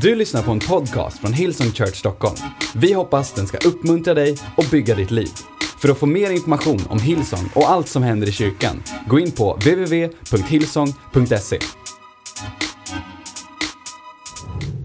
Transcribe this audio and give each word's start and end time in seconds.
Du 0.00 0.14
lyssnar 0.14 0.42
på 0.42 0.50
en 0.50 0.58
podcast 0.58 1.18
från 1.18 1.32
Hillsong 1.32 1.72
Church 1.72 1.96
Stockholm. 1.96 2.36
Vi 2.74 2.92
hoppas 2.92 3.32
den 3.32 3.46
ska 3.46 3.68
uppmuntra 3.68 4.14
dig 4.14 4.36
och 4.56 4.64
bygga 4.70 4.94
ditt 4.94 5.10
liv. 5.10 5.30
För 5.78 5.88
att 5.88 5.98
få 5.98 6.06
mer 6.06 6.30
information 6.30 6.80
om 6.90 7.00
Hillsong 7.00 7.50
och 7.54 7.70
allt 7.70 7.88
som 7.88 8.02
händer 8.02 8.28
i 8.28 8.32
kyrkan, 8.32 8.82
gå 9.08 9.18
in 9.18 9.32
på 9.32 9.52
www.hillsong.se. 9.52 11.58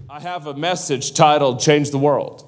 I 0.09 0.23
have 0.23 0.51
a 0.51 0.53
message 0.57 1.13
titled 1.13 1.61
Change 1.61 1.85
the 1.85 1.97
World. 1.97 2.41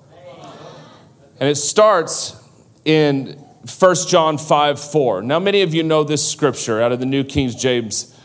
And 1.39 1.49
it 1.49 1.57
starts 1.57 2.35
in 2.83 3.35
1 3.81 3.95
John 4.11 4.37
5 4.37 4.75
4. 4.75 5.21
Now, 5.21 5.39
many 5.39 5.63
of 5.63 5.73
you 5.73 5.83
know 5.83 6.07
this 6.07 6.31
scripture 6.31 6.85
out 6.85 6.91
of 6.91 6.99
the 6.99 7.05
New 7.05 7.23
King 7.23 7.49
James 7.49 8.15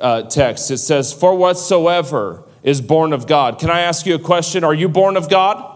uh, 0.00 0.22
text. 0.22 0.70
It 0.70 0.78
says, 0.78 1.12
For 1.12 1.38
whatsoever 1.38 2.42
is 2.66 2.82
born 2.82 3.14
of 3.14 3.26
God. 3.26 3.58
Can 3.60 3.70
I 3.70 3.82
ask 3.82 4.04
you 4.04 4.16
a 4.16 4.18
question? 4.18 4.64
Are 4.64 4.74
you 4.74 4.88
born 4.88 5.16
of 5.16 5.30
God? 5.30 5.72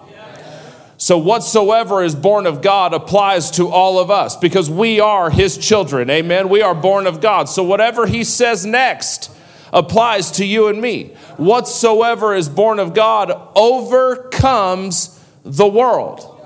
So, 0.99 1.17
whatsoever 1.17 2.03
is 2.03 2.15
born 2.15 2.47
of 2.47 2.61
God 2.61 2.93
applies 2.93 3.51
to 3.53 3.69
all 3.69 3.99
of 3.99 4.11
us 4.11 4.37
because 4.37 4.69
we 4.69 5.01
are 5.01 5.31
His 5.31 5.57
children. 5.57 6.11
Amen. 6.11 6.51
We 6.51 6.61
are 6.61 6.75
born 6.75 7.07
of 7.07 7.23
God. 7.23 7.49
So, 7.49 7.63
whatever 7.63 8.07
He 8.07 8.23
says 8.23 8.67
next 8.67 9.31
applies 9.73 10.33
to 10.33 10.45
you 10.45 10.67
and 10.67 10.79
me. 10.83 11.15
Whatsoever 11.39 12.35
is 12.35 12.51
born 12.51 12.79
of 12.79 12.93
God 12.93 13.33
overcomes 13.57 15.25
the 15.43 15.67
world. 15.67 16.39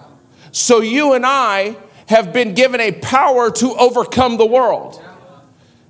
So, 0.53 0.81
you 0.81 1.15
and 1.15 1.27
I 1.27 1.77
have 2.07 2.33
been 2.33 2.55
given 2.55 2.81
a 2.81 2.93
power 2.93 3.51
to 3.51 3.75
overcome 3.75 4.37
the 4.37 4.47
world. 4.47 5.03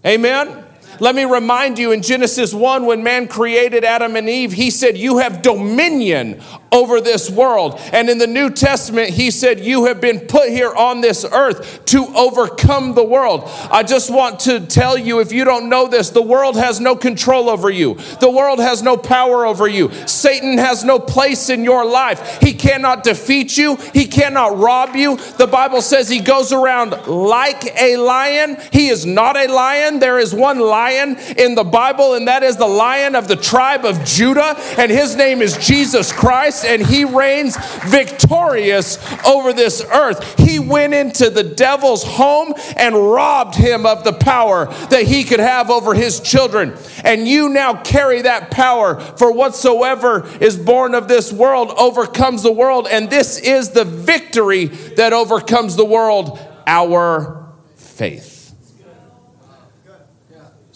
Amen. 0.07 0.64
Let 1.01 1.15
me 1.15 1.25
remind 1.25 1.79
you 1.79 1.93
in 1.93 2.03
Genesis 2.03 2.55
1, 2.55 2.87
when 2.87 3.03
man 3.03 3.29
created 3.29 3.85
Adam 3.85 4.17
and 4.17 4.29
Eve, 4.29 4.53
he 4.53 4.71
said, 4.71 4.97
You 4.97 5.19
have 5.19 5.43
dominion 5.43 6.41
over 6.75 7.01
this 7.01 7.31
world. 7.31 7.81
And 7.93 8.11
in 8.11 8.19
the 8.19 8.27
New 8.27 8.51
Testament, 8.51 9.11
he 9.11 9.31
said, 9.31 9.61
You 9.61 9.87
have 9.87 10.01
been 10.01 10.21
put 10.21 10.51
here 10.51 10.75
on 10.75 11.01
this 11.01 11.25
earth 11.25 11.85
to 11.87 12.07
overcome 12.15 12.95
the 12.95 13.05
world. 13.05 13.45
I 13.71 13.85
just 13.85 14.11
want 14.11 14.41
to 14.41 14.61
tell 14.61 14.99
you, 14.99 15.21
if 15.21 15.33
you 15.33 15.45
don't 15.45 15.69
know 15.69 15.87
this, 15.87 16.11
the 16.11 16.21
world 16.21 16.57
has 16.57 16.81
no 16.81 16.97
control 16.97 17.49
over 17.49 17.71
you, 17.71 17.95
the 18.21 18.31
world 18.31 18.59
has 18.59 18.83
no 18.83 18.97
power 18.97 19.47
over 19.47 19.69
you. 19.69 19.91
Satan 20.07 20.59
has 20.59 20.85
no 20.85 20.99
place 20.99 21.49
in 21.49 21.65
your 21.65 21.87
life. 21.87 22.39
He 22.43 22.53
cannot 22.53 23.05
defeat 23.05 23.57
you, 23.57 23.77
he 23.95 24.07
cannot 24.07 24.59
rob 24.59 24.97
you. 24.97 25.17
The 25.17 25.47
Bible 25.47 25.81
says 25.81 26.09
he 26.09 26.21
goes 26.21 26.53
around 26.53 26.91
like 27.07 27.65
a 27.81 27.97
lion. 27.97 28.57
He 28.73 28.89
is 28.89 29.07
not 29.07 29.37
a 29.37 29.47
lion. 29.47 30.01
There 30.01 30.19
is 30.19 30.35
one 30.35 30.59
lion 30.59 31.17
in 31.39 31.55
the 31.55 31.65
Bible, 31.65 32.15
and 32.15 32.27
that 32.27 32.43
is 32.43 32.57
the 32.57 32.67
lion 32.67 33.15
of 33.15 33.29
the 33.29 33.37
tribe 33.37 33.85
of 33.85 34.05
Judah, 34.05 34.57
and 34.77 34.91
his 34.91 35.15
name 35.15 35.41
is 35.41 35.57
Jesus 35.59 36.13
Christ, 36.13 36.64
and 36.65 36.85
he 36.85 37.05
reigns 37.05 37.57
victorious 37.87 38.99
over 39.25 39.53
this 39.53 39.85
earth. 39.93 40.39
He 40.39 40.59
went 40.59 40.95
into 40.95 41.31
the 41.31 41.43
devil's 41.43 42.05
home 42.05 42.55
and 42.77 42.95
robbed 42.95 43.55
him 43.55 43.87
of 43.87 44.05
the 44.05 44.13
power 44.13 44.67
that 44.91 45.05
he 45.05 45.25
could 45.25 45.41
have 45.41 45.71
over 45.71 45.95
his 45.95 46.21
children. 46.21 46.77
And 47.05 47.29
you 47.29 47.49
now 47.49 47.83
carry 47.83 48.23
that 48.23 48.51
power, 48.51 49.01
for 49.01 49.33
whatsoever 49.33 50.27
is 50.41 50.57
born 50.57 50.95
of 50.95 51.09
this 51.09 51.33
world 51.33 51.71
overcomes 51.77 52.43
the 52.43 52.53
world, 52.53 52.89
and 52.91 53.11
this 53.11 53.39
is 53.39 53.71
the 53.71 53.85
victory 53.85 54.67
that 54.67 55.13
overcomes 55.13 55.77
the 55.77 55.85
world 55.85 56.39
our 56.67 57.53
faith. 57.77 58.34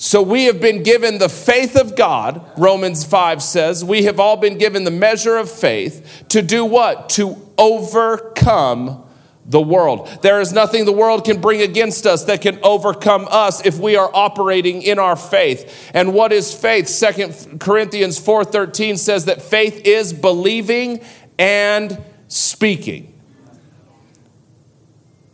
So 0.01 0.23
we 0.23 0.45
have 0.45 0.61
been 0.61 0.85
given 0.85 1.19
the 1.19 1.29
faith 1.29 1.75
of 1.75 1.97
God, 1.97 2.41
Romans 2.57 3.05
5 3.05 3.43
says. 3.43 3.85
We 3.85 4.05
have 4.05 4.21
all 4.21 4.37
been 4.37 4.57
given 4.57 4.85
the 4.85 4.93
measure 4.93 5.37
of 5.37 5.51
faith 5.51 6.25
to 6.29 6.41
do 6.41 6.65
what? 6.65 7.09
To 7.11 7.37
overcome 7.59 9.05
the 9.45 9.61
world. 9.61 10.09
There 10.23 10.41
is 10.41 10.53
nothing 10.53 10.85
the 10.85 10.93
world 10.93 11.25
can 11.25 11.41
bring 11.41 11.63
against 11.63 12.07
us 12.07 12.23
that 12.27 12.43
can 12.43 12.61
overcome 12.63 13.27
us 13.29 13.67
if 13.67 13.81
we 13.81 13.97
are 13.97 14.09
operating 14.15 14.83
in 14.83 15.01
our 15.01 15.17
faith. 15.17 15.91
And 15.93 16.15
what 16.15 16.31
is 16.33 16.55
faith? 16.55 16.87
Second 16.87 17.59
Corinthians 17.59 18.21
4:13 18.21 18.99
says 18.99 19.25
that 19.25 19.43
faith 19.43 19.85
is 19.85 20.13
believing 20.13 21.01
and 21.41 21.99
speaking. 22.29 23.13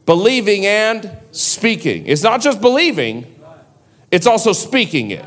Believing 0.07 0.65
and 0.65 1.19
speaking. 1.33 2.07
It's 2.07 2.23
not 2.23 2.41
just 2.41 2.63
believing, 2.63 3.34
it's 4.15 4.29
also 4.29 4.53
speaking 4.53 5.11
it. 5.11 5.27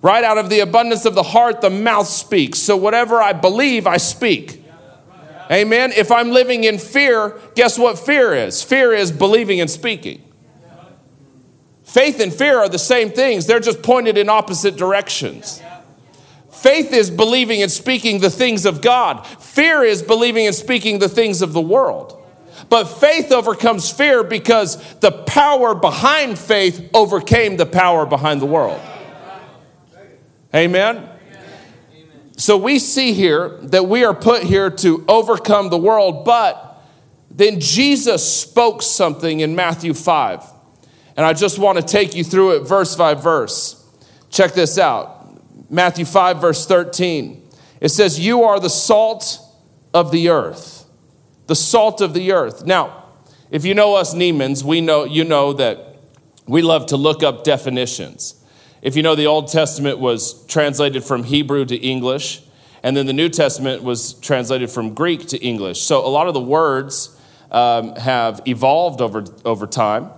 Right 0.00 0.24
out 0.24 0.38
of 0.38 0.48
the 0.48 0.60
abundance 0.60 1.04
of 1.04 1.14
the 1.14 1.22
heart, 1.22 1.60
the 1.60 1.68
mouth 1.68 2.08
speaks. 2.08 2.58
So 2.58 2.74
whatever 2.74 3.20
I 3.20 3.34
believe, 3.34 3.86
I 3.86 3.98
speak. 3.98 4.64
Amen. 5.50 5.92
If 5.92 6.10
I'm 6.10 6.30
living 6.30 6.64
in 6.64 6.78
fear, 6.78 7.38
guess 7.54 7.78
what 7.78 7.98
fear 7.98 8.32
is? 8.32 8.62
Fear 8.62 8.94
is 8.94 9.12
believing 9.12 9.60
and 9.60 9.70
speaking. 9.70 10.22
Faith 11.84 12.18
and 12.18 12.32
fear 12.32 12.56
are 12.56 12.70
the 12.70 12.78
same 12.78 13.10
things, 13.10 13.44
they're 13.44 13.60
just 13.60 13.82
pointed 13.82 14.16
in 14.16 14.30
opposite 14.30 14.76
directions. 14.76 15.60
Faith 16.50 16.94
is 16.94 17.10
believing 17.10 17.60
and 17.60 17.70
speaking 17.70 18.20
the 18.20 18.30
things 18.30 18.64
of 18.64 18.80
God, 18.80 19.26
fear 19.26 19.82
is 19.82 20.02
believing 20.02 20.46
and 20.46 20.54
speaking 20.54 21.00
the 21.00 21.08
things 21.08 21.42
of 21.42 21.52
the 21.52 21.60
world. 21.60 22.25
But 22.68 22.84
faith 22.86 23.30
overcomes 23.30 23.90
fear 23.90 24.24
because 24.24 24.94
the 24.96 25.12
power 25.12 25.74
behind 25.74 26.38
faith 26.38 26.90
overcame 26.92 27.56
the 27.56 27.66
power 27.66 28.06
behind 28.06 28.40
the 28.40 28.46
world. 28.46 28.80
Amen? 30.54 31.08
So 32.36 32.56
we 32.56 32.78
see 32.78 33.12
here 33.12 33.58
that 33.62 33.86
we 33.86 34.04
are 34.04 34.14
put 34.14 34.42
here 34.42 34.70
to 34.70 35.04
overcome 35.08 35.70
the 35.70 35.78
world, 35.78 36.24
but 36.24 36.82
then 37.30 37.60
Jesus 37.60 38.40
spoke 38.40 38.82
something 38.82 39.40
in 39.40 39.54
Matthew 39.56 39.94
5. 39.94 40.42
And 41.16 41.24
I 41.24 41.32
just 41.32 41.58
want 41.58 41.78
to 41.78 41.84
take 41.84 42.14
you 42.14 42.24
through 42.24 42.56
it 42.56 42.60
verse 42.60 42.94
by 42.94 43.14
verse. 43.14 43.82
Check 44.28 44.52
this 44.52 44.76
out 44.76 45.12
Matthew 45.70 46.04
5, 46.04 46.40
verse 46.40 46.66
13. 46.66 47.42
It 47.80 47.88
says, 47.88 48.18
You 48.18 48.44
are 48.44 48.60
the 48.60 48.70
salt 48.70 49.38
of 49.94 50.10
the 50.10 50.28
earth 50.28 50.75
the 51.46 51.54
salt 51.54 52.00
of 52.00 52.14
the 52.14 52.32
earth. 52.32 52.64
Now, 52.64 53.04
if 53.50 53.64
you 53.64 53.74
know 53.74 53.94
us 53.94 54.14
Niemans, 54.14 54.62
we 54.62 54.80
know 54.80 55.04
you 55.04 55.24
know 55.24 55.52
that 55.52 55.96
we 56.46 56.62
love 56.62 56.86
to 56.86 56.96
look 56.96 57.22
up 57.22 57.44
definitions. 57.44 58.34
If 58.82 58.96
you 58.96 59.02
know 59.02 59.14
the 59.14 59.26
Old 59.26 59.48
Testament 59.48 59.98
was 59.98 60.44
translated 60.46 61.04
from 61.04 61.24
Hebrew 61.24 61.64
to 61.64 61.76
English, 61.76 62.42
and 62.82 62.96
then 62.96 63.06
the 63.06 63.12
New 63.12 63.28
Testament 63.28 63.82
was 63.82 64.14
translated 64.14 64.70
from 64.70 64.94
Greek 64.94 65.26
to 65.28 65.38
English. 65.38 65.80
So 65.80 66.04
a 66.04 66.08
lot 66.08 66.28
of 66.28 66.34
the 66.34 66.40
words 66.40 67.18
um, 67.50 67.96
have 67.96 68.40
evolved 68.46 69.00
over, 69.00 69.24
over 69.44 69.66
time, 69.66 70.10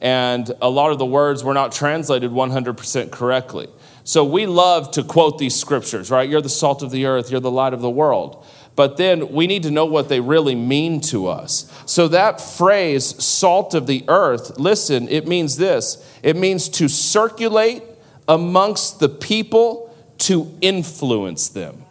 and 0.00 0.50
a 0.60 0.70
lot 0.70 0.92
of 0.92 0.98
the 0.98 1.06
words 1.06 1.44
were 1.44 1.54
not 1.54 1.72
translated 1.72 2.30
100% 2.30 3.10
correctly. 3.10 3.68
So 4.04 4.24
we 4.24 4.46
love 4.46 4.92
to 4.92 5.02
quote 5.02 5.38
these 5.38 5.54
scriptures, 5.54 6.10
right? 6.10 6.28
You're 6.28 6.40
the 6.40 6.48
salt 6.48 6.82
of 6.82 6.90
the 6.90 7.06
earth, 7.06 7.30
you're 7.30 7.40
the 7.40 7.50
light 7.50 7.74
of 7.74 7.80
the 7.80 7.90
world 7.90 8.44
but 8.76 8.98
then 8.98 9.32
we 9.32 9.46
need 9.46 9.62
to 9.62 9.70
know 9.70 9.86
what 9.86 10.10
they 10.10 10.20
really 10.20 10.54
mean 10.54 11.00
to 11.00 11.26
us. 11.26 11.72
So 11.86 12.08
that 12.08 12.40
phrase, 12.40 13.22
salt 13.24 13.74
of 13.74 13.86
the 13.86 14.04
earth, 14.06 14.58
listen, 14.58 15.08
it 15.08 15.26
means 15.26 15.56
this 15.56 16.06
it 16.22 16.36
means 16.36 16.68
to 16.70 16.88
circulate 16.88 17.82
amongst 18.28 19.00
the 19.00 19.08
people 19.08 19.94
to 20.18 20.54
influence 20.60 21.48
them. 21.48 21.84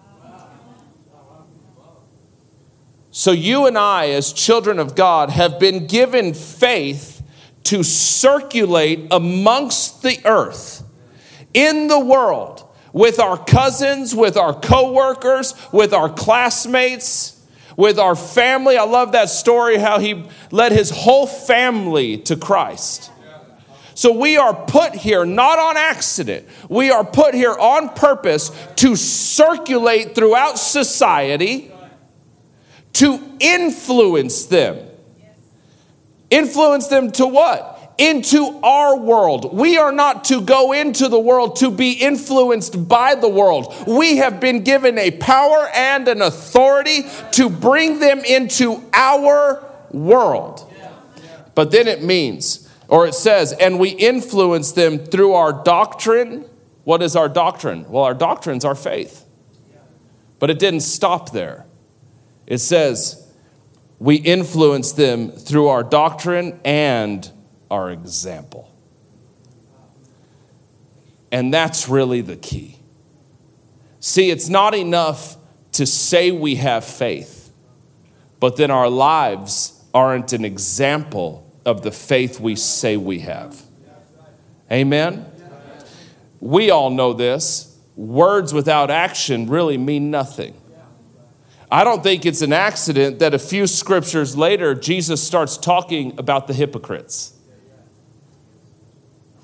So 3.12 3.31
you 3.31 3.66
and 3.66 3.78
I, 3.78 4.09
as 4.09 4.34
children 4.34 4.78
of 4.78 4.94
God, 4.94 5.29
have 5.29 5.57
been 5.57 5.88
given 5.88 6.34
faith 6.34 7.24
to 7.63 7.81
circulate 7.81 9.07
amongst 9.09 10.03
the 10.03 10.19
earth 10.25 10.84
in 11.53 11.88
the 11.88 12.00
world 12.00 12.64
with 12.95 13.19
our 13.19 13.38
cousins, 13.38 14.16
with 14.16 14.38
our 14.38 14.57
coworkers, 14.57 15.53
with 15.73 15.94
our 15.94 16.07
classmates, 16.07 17.38
with 17.75 18.00
our 18.00 18.15
family. 18.15 18.77
I 18.77 18.86
love 18.86 19.12
that 19.12 19.27
story 19.27 19.77
how 19.77 20.00
he 20.00 20.24
led 20.50 20.71
his 20.71 20.92
whole 20.92 21.27
family 21.27 22.18
to 22.19 22.38
Christ. 22.38 23.12
So 23.95 24.18
we 24.18 24.38
are 24.38 24.53
put 24.53 24.95
here 24.95 25.25
not 25.25 25.59
on 25.59 25.75
accident. 25.75 26.47
We 26.69 26.89
are 26.89 27.03
put 27.03 27.33
here 27.33 27.51
on 27.59 27.89
purpose 27.89 28.50
to 28.77 28.95
circulate 28.95 30.15
throughout 30.15 30.57
society 30.57 31.74
to 32.94 33.19
influence 33.42 34.45
them. 34.45 34.88
Influence 36.30 36.88
them 36.88 37.12
to 37.12 37.27
what? 37.27 37.75
Into 37.97 38.59
our 38.62 38.97
world. 38.97 39.53
We 39.57 39.77
are 39.77 39.92
not 39.92 40.25
to 40.25 40.42
go 40.42 40.74
into 40.74 41.07
the 41.07 41.19
world 41.19 41.57
to 41.57 41.71
be 41.71 41.94
influenced 41.94 42.88
by 42.88 43.15
the 43.15 43.30
world. 43.30 43.74
We 43.88 44.18
have 44.18 44.39
been 44.39 44.63
given 44.63 44.97
a 44.97 45.12
power 45.12 45.69
and 45.74 46.07
an 46.07 46.21
authority 46.21 47.03
to 47.33 47.50
bring 47.50 48.00
them 48.00 48.19
into 48.19 48.83
our 48.94 49.63
world. 49.92 50.71
But 51.53 51.71
then 51.71 51.88
it 51.88 52.03
means, 52.03 52.69
or 52.89 53.07
it 53.07 53.15
says, 53.15 53.53
and 53.53 53.80
we 53.80 53.89
influence 53.89 54.74
them 54.74 55.00
through 55.00 55.33
our 55.33 55.63
doctrine. 55.63 56.45
What 56.83 57.01
is 57.01 57.15
our 57.15 57.30
doctrine? 57.30 57.89
Well, 57.89 58.03
our 58.03 58.13
doctrine's 58.13 58.65
our 58.65 58.75
faith. 58.75 59.25
But 60.38 60.50
it 60.50 60.59
didn't 60.59 60.81
stop 60.81 61.31
there. 61.31 61.65
It 62.45 62.57
says, 62.57 63.25
we 64.00 64.18
influence 64.18 64.92
them 64.92 65.31
through 65.31 65.68
our 65.68 65.81
doctrine 65.81 66.59
and 66.65 67.31
our 67.69 67.91
example. 67.91 68.71
And 71.31 71.53
that's 71.53 71.89
really 71.89 72.21
the 72.21 72.35
key. 72.35 72.79
See, 74.00 74.29
it's 74.29 74.50
not 74.50 74.75
enough 74.75 75.38
to 75.73 75.85
say 75.85 76.31
we 76.31 76.56
have 76.56 76.85
faith, 76.85 77.51
but 78.39 78.56
then 78.56 78.71
our 78.71 78.89
lives 78.89 79.83
aren't 79.94 80.31
an 80.31 80.45
example 80.45 81.51
of 81.65 81.81
the 81.81 81.91
faith 81.91 82.39
we 82.39 82.56
say 82.56 82.95
we 82.95 83.19
have. 83.19 83.62
Amen? 84.71 85.25
We 86.39 86.69
all 86.69 86.89
know 86.89 87.13
this. 87.13 87.77
Words 87.95 88.53
without 88.53 88.91
action 88.91 89.47
really 89.50 89.77
mean 89.77 90.11
nothing. 90.11 90.53
I 91.71 91.83
don't 91.83 92.03
think 92.03 92.25
it's 92.25 92.41
an 92.41 92.53
accident 92.53 93.19
that 93.19 93.33
a 93.33 93.39
few 93.39 93.68
scriptures 93.68 94.38
later, 94.38 94.75
Jesus 94.75 95.21
starts 95.21 95.57
talking 95.57 96.18
about 96.18 96.47
the 96.47 96.53
hypocrites. 96.53 97.34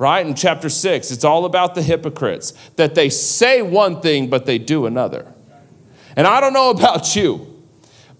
Right? 0.01 0.25
In 0.25 0.33
chapter 0.33 0.68
6, 0.68 1.12
it's 1.12 1.24
all 1.24 1.45
about 1.45 1.75
the 1.75 1.83
hypocrites, 1.83 2.53
that 2.75 2.95
they 2.95 3.07
say 3.07 3.62
one 3.62 4.01
thing, 4.01 4.31
but 4.31 4.48
they 4.48 4.57
do 4.57 4.88
another. 4.88 5.31
And 6.15 6.25
I 6.25 6.42
don't 6.42 6.53
know 6.53 6.71
about 6.71 7.15
you, 7.15 7.63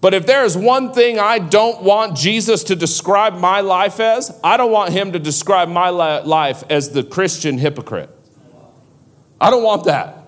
but 0.00 0.14
if 0.14 0.24
there 0.24 0.44
is 0.44 0.56
one 0.56 0.92
thing 0.92 1.18
I 1.18 1.40
don't 1.40 1.82
want 1.82 2.16
Jesus 2.16 2.62
to 2.64 2.76
describe 2.76 3.34
my 3.34 3.62
life 3.62 3.98
as, 3.98 4.30
I 4.44 4.56
don't 4.56 4.70
want 4.70 4.92
him 4.92 5.10
to 5.10 5.18
describe 5.18 5.68
my 5.68 5.88
life 5.88 6.62
as 6.70 6.90
the 6.90 7.02
Christian 7.02 7.58
hypocrite. 7.58 8.10
I 9.40 9.50
don't 9.50 9.64
want 9.64 9.82
that. 9.86 10.24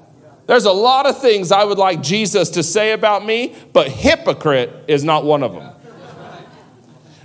There's 0.48 0.64
a 0.64 0.72
lot 0.72 1.06
of 1.06 1.20
things 1.20 1.52
I 1.52 1.62
would 1.62 1.78
like 1.78 2.02
Jesus 2.02 2.50
to 2.50 2.64
say 2.64 2.90
about 2.90 3.24
me, 3.24 3.54
but 3.72 3.86
hypocrite 3.86 4.86
is 4.88 5.04
not 5.04 5.24
one 5.24 5.44
of 5.44 5.52
them. 5.52 5.70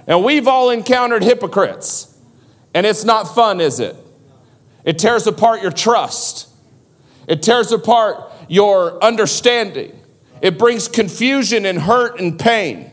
And 0.06 0.24
we've 0.24 0.48
all 0.48 0.70
encountered 0.70 1.24
hypocrites, 1.24 2.16
and 2.76 2.86
it's 2.86 3.04
not 3.04 3.24
fun, 3.34 3.60
is 3.60 3.80
it? 3.80 3.96
It 4.90 4.98
tears 4.98 5.28
apart 5.28 5.62
your 5.62 5.72
trust, 5.72 6.50
it 7.28 7.44
tears 7.44 7.72
apart 7.72 8.32
your 8.48 9.04
understanding. 9.04 9.96
It 10.42 10.58
brings 10.58 10.88
confusion 10.88 11.68
and 11.68 11.78
hurt 11.78 12.20
and 12.20 12.40
pain. 12.40 12.90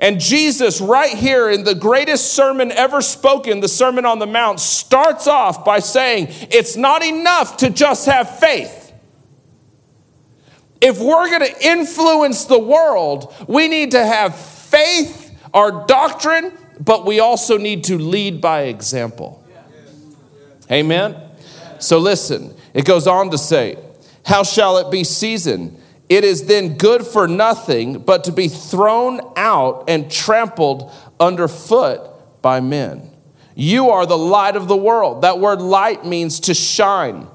And 0.00 0.18
Jesus, 0.18 0.80
right 0.80 1.16
here 1.16 1.48
in 1.48 1.62
the 1.62 1.76
greatest 1.76 2.32
sermon 2.32 2.72
ever 2.72 3.02
spoken, 3.02 3.60
the 3.60 3.68
Sermon 3.68 4.04
on 4.04 4.18
the 4.18 4.26
Mount, 4.26 4.58
starts 4.58 5.28
off 5.28 5.64
by 5.64 5.78
saying, 5.78 6.26
It's 6.50 6.76
not 6.76 7.04
enough 7.04 7.58
to 7.58 7.70
just 7.70 8.06
have 8.06 8.40
faith. 8.40 8.92
If 10.80 10.98
we're 10.98 11.28
going 11.28 11.52
to 11.52 11.68
influence 11.68 12.46
the 12.46 12.58
world, 12.58 13.32
we 13.46 13.68
need 13.68 13.92
to 13.92 14.04
have 14.04 14.34
faith, 14.34 15.38
our 15.52 15.86
doctrine, 15.86 16.52
but 16.80 17.06
we 17.06 17.20
also 17.20 17.58
need 17.58 17.84
to 17.84 17.96
lead 17.96 18.40
by 18.40 18.62
example. 18.62 19.43
Amen? 20.70 21.16
So 21.78 21.98
listen, 21.98 22.54
it 22.72 22.84
goes 22.84 23.06
on 23.06 23.30
to 23.30 23.38
say, 23.38 23.78
How 24.24 24.42
shall 24.42 24.78
it 24.78 24.90
be 24.90 25.04
seasoned? 25.04 25.80
It 26.08 26.24
is 26.24 26.46
then 26.46 26.76
good 26.76 27.06
for 27.06 27.26
nothing 27.26 27.98
but 27.98 28.24
to 28.24 28.32
be 28.32 28.48
thrown 28.48 29.20
out 29.36 29.84
and 29.88 30.10
trampled 30.10 30.92
underfoot 31.18 32.42
by 32.42 32.60
men. 32.60 33.10
You 33.54 33.90
are 33.90 34.04
the 34.04 34.18
light 34.18 34.56
of 34.56 34.68
the 34.68 34.76
world. 34.76 35.22
That 35.22 35.38
word 35.38 35.62
light 35.62 36.04
means 36.04 36.40
to 36.40 36.54
shine, 36.54 37.28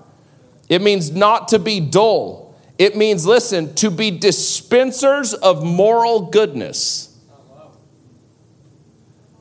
it 0.67 0.81
means 0.81 1.11
not 1.11 1.49
to 1.49 1.59
be 1.59 1.79
dull. 1.79 2.49
It 2.77 2.95
means, 2.95 3.25
listen, 3.25 3.75
to 3.75 3.91
be 3.91 4.09
dispensers 4.09 5.33
of 5.33 5.65
moral 5.65 6.27
goodness. 6.27 7.08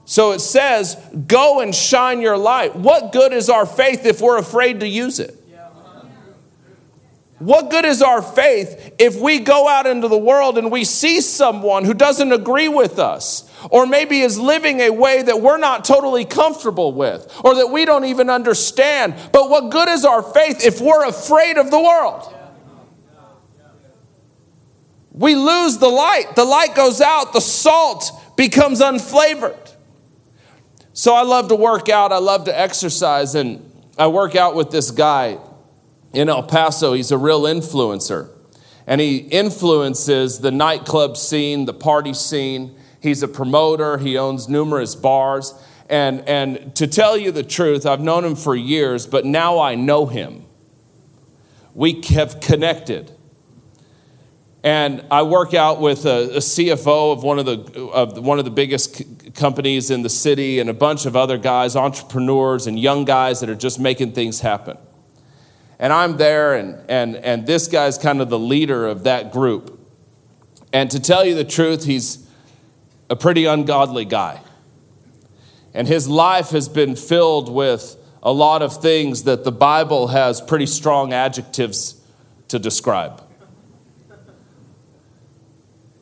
So 0.09 0.33
it 0.33 0.39
says, 0.39 0.97
go 1.27 1.61
and 1.61 1.75
shine 1.75 2.23
your 2.23 2.39
light. 2.39 2.75
What 2.75 3.13
good 3.13 3.35
is 3.35 3.51
our 3.51 3.67
faith 3.67 4.07
if 4.07 4.23
we're 4.23 4.39
afraid 4.39 4.81
to 4.81 4.89
use 4.89 5.21
it? 5.21 5.35
What 7.39 7.69
good 7.69 7.85
is 7.85 8.01
our 8.01 8.23
faith 8.23 8.95
if 8.99 9.21
we 9.21 9.39
go 9.39 9.69
out 9.69 9.87
into 9.87 10.09
the 10.09 10.17
world 10.17 10.57
and 10.57 10.73
we 10.73 10.87
see 10.87 11.21
someone 11.21 11.85
who 11.85 11.93
doesn't 11.93 12.33
agree 12.33 12.69
with 12.69 12.99
us, 12.99 13.53
or 13.71 13.85
maybe 13.85 14.21
is 14.21 14.39
living 14.39 14.81
a 14.81 14.89
way 14.89 15.21
that 15.21 15.43
we're 15.43 15.59
not 15.59 15.85
totally 15.85 16.25
comfortable 16.25 16.95
with, 16.95 17.31
or 17.45 17.57
that 17.57 17.67
we 17.67 17.85
don't 17.85 18.07
even 18.07 18.31
understand? 18.31 19.15
But 19.31 19.51
what 19.51 19.71
good 19.71 19.91
is 19.91 20.07
our 20.07 20.23
faith 20.23 20.65
if 20.65 20.81
we're 20.81 21.07
afraid 21.07 21.59
of 21.59 21.71
the 21.71 21.79
world? 21.79 22.35
We 25.13 25.35
lose 25.37 25.77
the 25.77 25.91
light. 25.91 26.35
The 26.35 26.47
light 26.47 26.75
goes 26.75 27.03
out, 27.03 27.35
the 27.35 27.41
salt 27.41 28.11
becomes 28.39 28.81
unflavored. 28.81 29.75
So 30.99 31.15
I 31.15 31.23
love 31.23 31.47
to 31.51 31.55
work 31.55 31.89
out, 31.89 32.11
I 32.11 32.19
love 32.19 32.47
to 32.47 32.61
exercise, 32.61 33.37
and 33.37 33.71
I 33.97 34.09
work 34.09 34.35
out 34.35 34.57
with 34.57 34.73
this 34.73 34.91
guy 34.91 35.39
in 36.13 36.29
El 36.29 36.43
Paso. 36.43 36.93
He's 36.93 37.13
a 37.13 37.17
real 37.17 37.43
influencer. 37.43 38.29
And 38.85 39.01
he 39.01 39.19
influences 39.19 40.41
the 40.41 40.51
nightclub 40.51 41.17
scene, 41.17 41.67
the 41.67 41.73
party 41.73 42.15
scene. 42.15 42.77
He's 43.01 43.23
a 43.23 43.29
promoter, 43.29 43.99
he 43.99 44.19
owns 44.19 44.49
numerous 44.49 44.97
bars. 44.97 45.55
And, 45.89 46.29
and 46.29 46.75
to 46.75 46.89
tell 46.89 47.17
you 47.17 47.31
the 47.31 47.45
truth, 47.45 47.87
I've 47.87 48.01
known 48.01 48.25
him 48.25 48.35
for 48.35 48.57
years, 48.57 49.07
but 49.07 49.25
now 49.25 49.61
I 49.61 49.77
know 49.77 50.07
him. 50.07 50.47
We 51.75 52.03
have 52.09 52.41
connected. 52.41 53.13
And 54.65 55.05
I 55.11 55.23
work 55.23 55.55
out 55.55 55.81
with 55.81 56.05
a, 56.05 56.37
a 56.37 56.39
CFO 56.39 57.13
of 57.13 57.23
one 57.23 57.39
of, 57.39 57.47
the, 57.47 57.89
of 57.89 58.19
one 58.19 58.39
of 58.39 58.45
the 58.45 58.51
biggest 58.51 59.35
companies 59.35 59.91
in 59.91 60.03
the 60.03 60.09
city 60.11 60.59
and 60.59 60.69
a 60.69 60.75
bunch 60.75 61.07
of 61.07 61.15
other 61.15 61.39
guys, 61.39 61.77
entrepreneurs 61.77 62.67
and 62.67 62.79
young 62.79 63.05
guys 63.05 63.41
that 63.41 63.49
are 63.49 63.55
just 63.55 63.79
making 63.79 64.13
things 64.13 64.41
happen. 64.41 64.77
And 65.79 65.93
I'm 65.93 66.17
there, 66.17 66.55
and, 66.55 66.79
and, 66.91 67.15
and 67.17 67.47
this 67.47 67.69
guy's 67.69 67.99
kind 67.99 68.21
of 68.21 68.31
the 68.31 68.39
leader 68.39 68.89
of 68.89 69.05
that 69.05 69.31
group. 69.31 69.79
And 70.73 70.91
to 70.91 70.99
tell 70.99 71.25
you 71.25 71.37
the 71.37 71.45
truth, 71.45 71.85
he's 71.85 72.29
a 73.09 73.15
pretty 73.15 73.45
ungodly 73.45 74.05
guy. 74.05 74.41
And 75.73 75.87
his 75.87 76.09
life 76.09 76.51
has 76.51 76.69
been 76.69 76.97
filled 76.97 77.49
with 77.49 77.97
a 78.25 78.33
lot 78.33 78.63
of 78.63 78.83
things 78.83 79.23
that 79.23 79.45
the 79.45 79.53
Bible 79.53 80.09
has 80.09 80.41
pretty 80.41 80.67
strong 80.67 81.13
adjectives 81.13 82.01
to 82.49 82.59
describe. 82.59 83.23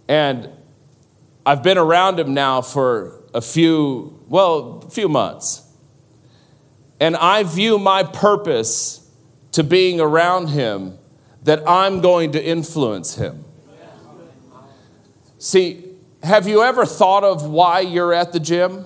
And 0.09 0.51
I've 1.45 1.63
been 1.63 1.79
around 1.79 2.19
him 2.19 2.35
now 2.35 2.63
for 2.63 3.23
a 3.35 3.41
few, 3.41 4.25
well, 4.29 4.85
a 4.87 4.91
few 4.91 5.09
months. 5.09 5.63
And 6.99 7.17
I 7.17 7.43
view 7.43 7.79
my 7.79 8.03
purpose 8.03 9.09
to 9.53 9.63
being 9.63 10.01
around 10.01 10.49
him 10.49 10.99
that 11.43 11.63
I'm 11.69 12.01
going 12.01 12.33
to 12.33 12.45
influence 12.45 13.17
him. 13.17 13.45
See, 15.39 15.85
have 16.23 16.49
you 16.49 16.63
ever 16.63 16.85
thought 16.85 17.23
of 17.23 17.49
why 17.49 17.81
you're 17.81 18.13
at 18.13 18.33
the 18.33 18.41
gym? 18.41 18.85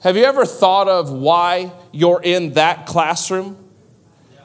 Have 0.00 0.16
you 0.16 0.24
ever 0.24 0.44
thought 0.44 0.88
of 0.88 1.12
why 1.12 1.72
you're 1.92 2.20
in 2.22 2.54
that 2.54 2.86
classroom? 2.86 3.56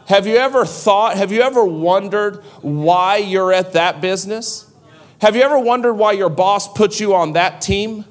Have 0.06 0.28
you 0.28 0.38
ever 0.38 0.66
thought, 0.66 1.18
have 1.18 1.32
you 1.32 1.42
ever 1.42 1.66
wondered 1.66 2.44
why 2.62 3.18
you're 3.18 3.52
at 3.52 3.74
that 3.74 4.00
business? 4.00 4.67
Have 5.20 5.36
you 5.36 5.42
ever 5.42 5.58
wondered 5.58 5.94
why 5.94 6.12
your 6.12 6.30
boss 6.30 6.72
put 6.72 7.00
you 7.00 7.16
on 7.16 7.34
that 7.34 7.62
team? 7.62 8.06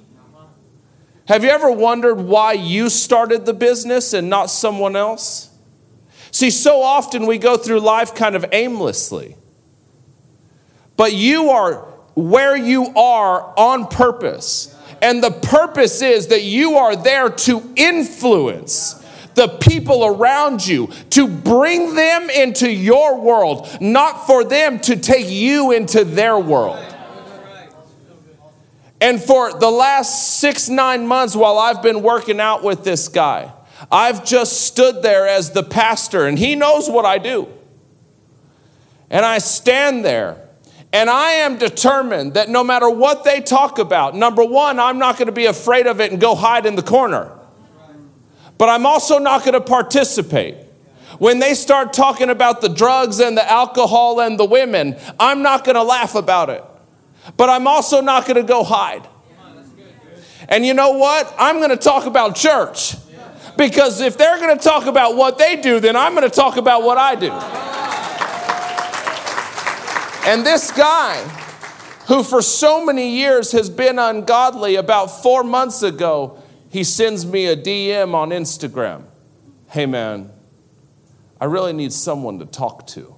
Have 1.29 1.45
you 1.45 1.51
ever 1.51 1.71
wondered 1.71 2.17
why 2.17 2.53
you 2.53 2.89
started 2.89 3.47
the 3.47 3.53
business 3.53 4.13
and 4.13 4.29
not 4.29 4.51
someone 4.51 4.97
else? 4.97 5.51
See, 6.31 6.51
so 6.51 6.83
often 6.83 7.27
we 7.27 7.39
go 7.39 7.57
through 7.57 7.81
life 7.81 8.15
kind 8.15 8.37
of 8.37 8.45
aimlessly. 8.53 9.37
But 10.97 11.13
you 11.13 11.51
are 11.51 11.87
where 12.15 12.57
you 12.57 12.87
are 12.97 13.55
on 13.59 13.87
purpose. 13.89 14.75
And 15.03 15.23
the 15.23 15.31
purpose 15.31 16.03
is 16.03 16.29
that 16.29 16.43
you 16.43 16.77
are 16.77 16.97
there 16.97 17.31
to 17.31 17.73
influence 17.77 19.03
the 19.35 19.49
people 19.49 20.07
around 20.07 20.67
you, 20.67 20.89
to 21.11 21.29
bring 21.29 21.95
them 21.95 22.31
into 22.31 22.71
your 22.71 23.21
world, 23.21 23.69
not 23.81 24.27
for 24.27 24.45
them 24.45 24.81
to 24.81 24.97
take 24.97 25.29
you 25.29 25.73
into 25.73 26.05
their 26.05 26.39
world. 26.39 26.96
And 29.01 29.23
for 29.23 29.53
the 29.53 29.71
last 29.71 30.39
six, 30.39 30.69
nine 30.69 31.07
months 31.07 31.37
while 31.37 31.59
I've 31.59 31.83
been 31.83 32.03
working 32.03 32.41
out 32.41 32.63
with 32.63 32.85
this 32.85 33.09
guy, 33.09 33.53
I've 33.93 34.25
just 34.25 34.63
stood 34.63 35.03
there 35.03 35.29
as 35.29 35.51
the 35.51 35.63
pastor, 35.63 36.27
and 36.27 36.39
he 36.39 36.55
knows 36.55 36.89
what 36.89 37.05
I 37.05 37.19
do. 37.19 37.49
And 39.11 39.25
I 39.25 39.39
stand 39.39 40.05
there, 40.05 40.49
and 40.93 41.11
I 41.11 41.33
am 41.33 41.59
determined 41.59 42.35
that 42.35 42.49
no 42.49 42.65
matter 42.65 42.89
what 42.89 43.23
they 43.25 43.41
talk 43.41 43.79
about, 43.79 44.15
number 44.15 44.45
one, 44.45 44.81
I'm 44.81 44.99
not 44.99 45.19
going 45.19 45.27
to 45.27 45.33
be 45.33 45.47
afraid 45.47 45.87
of 45.87 46.01
it 46.01 46.11
and 46.11 46.21
go 46.21 46.35
hide 46.35 46.65
in 46.65 46.75
the 46.75 46.83
corner. 46.83 47.33
But 48.57 48.71
I'm 48.71 48.87
also 48.87 49.19
not 49.19 49.41
going 49.43 49.53
to 49.53 49.61
participate. 49.61 50.57
When 51.19 51.39
they 51.39 51.55
start 51.55 51.93
talking 51.93 52.31
about 52.31 52.63
the 52.63 52.69
drugs 52.69 53.21
and 53.21 53.37
the 53.37 53.49
alcohol 53.49 54.21
and 54.21 54.39
the 54.39 54.45
women, 54.47 54.97
I'm 55.21 55.43
not 55.43 55.65
going 55.65 55.77
to 55.77 55.83
laugh 55.83 56.15
about 56.15 56.49
it. 56.49 56.65
But 57.37 57.51
I'm 57.51 57.67
also 57.67 58.01
not 58.01 58.27
going 58.27 58.37
to 58.37 58.43
go 58.43 58.63
hide. 58.63 59.09
And 60.49 60.65
you 60.65 60.75
know 60.75 60.93
what? 60.93 61.35
I'm 61.39 61.57
going 61.57 61.71
to 61.71 61.77
talk 61.77 62.07
about 62.07 62.37
church. 62.37 62.95
Because 63.57 64.01
if 64.01 64.19
they're 64.19 64.39
going 64.39 64.57
to 64.57 64.63
talk 64.63 64.87
about 64.87 65.17
what 65.17 65.39
they 65.39 65.57
do, 65.57 65.81
then 65.81 65.97
I'm 65.97 66.15
going 66.15 66.29
to 66.29 66.35
talk 66.35 66.57
about 66.57 66.83
what 66.83 66.99
I 66.99 67.15
do. 67.15 67.33
And 70.31 70.45
this 70.45 70.71
guy, 70.73 71.23
who 72.09 72.23
for 72.23 72.43
so 72.43 72.85
many 72.85 73.17
years 73.17 73.53
has 73.53 73.71
been 73.71 73.99
ungodly, 73.99 74.75
about 74.77 75.07
four 75.07 75.43
months 75.43 75.83
ago, 75.83 76.43
he 76.69 76.85
sends 76.85 77.25
me 77.25 77.47
a 77.47 77.57
DM 77.57 78.13
on 78.13 78.31
Instagram. 78.31 79.05
Hey, 79.69 79.87
man, 79.87 80.31
I 81.41 81.47
really 81.47 81.73
need 81.73 81.93
someone 81.93 82.39
to 82.41 82.47
talk 82.47 82.87
to. 82.89 83.17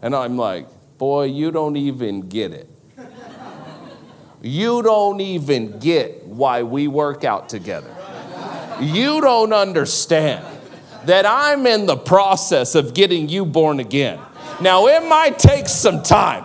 And 0.00 0.14
I'm 0.14 0.36
like, 0.36 0.66
boy, 0.98 1.24
you 1.24 1.50
don't 1.50 1.76
even 1.76 2.28
get 2.28 2.52
it. 2.52 2.67
You 4.40 4.82
don't 4.82 5.20
even 5.20 5.78
get 5.78 6.26
why 6.26 6.62
we 6.62 6.86
work 6.86 7.24
out 7.24 7.48
together. 7.48 7.94
You 8.80 9.20
don't 9.20 9.52
understand 9.52 10.44
that 11.04 11.26
I'm 11.26 11.66
in 11.66 11.86
the 11.86 11.96
process 11.96 12.74
of 12.74 12.94
getting 12.94 13.28
you 13.28 13.44
born 13.44 13.80
again. 13.80 14.20
Now, 14.60 14.86
it 14.86 15.06
might 15.08 15.38
take 15.38 15.68
some 15.68 16.02
time, 16.02 16.44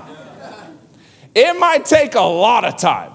it 1.36 1.60
might 1.60 1.86
take 1.86 2.16
a 2.16 2.22
lot 2.22 2.66
of 2.66 2.78
time. 2.78 3.12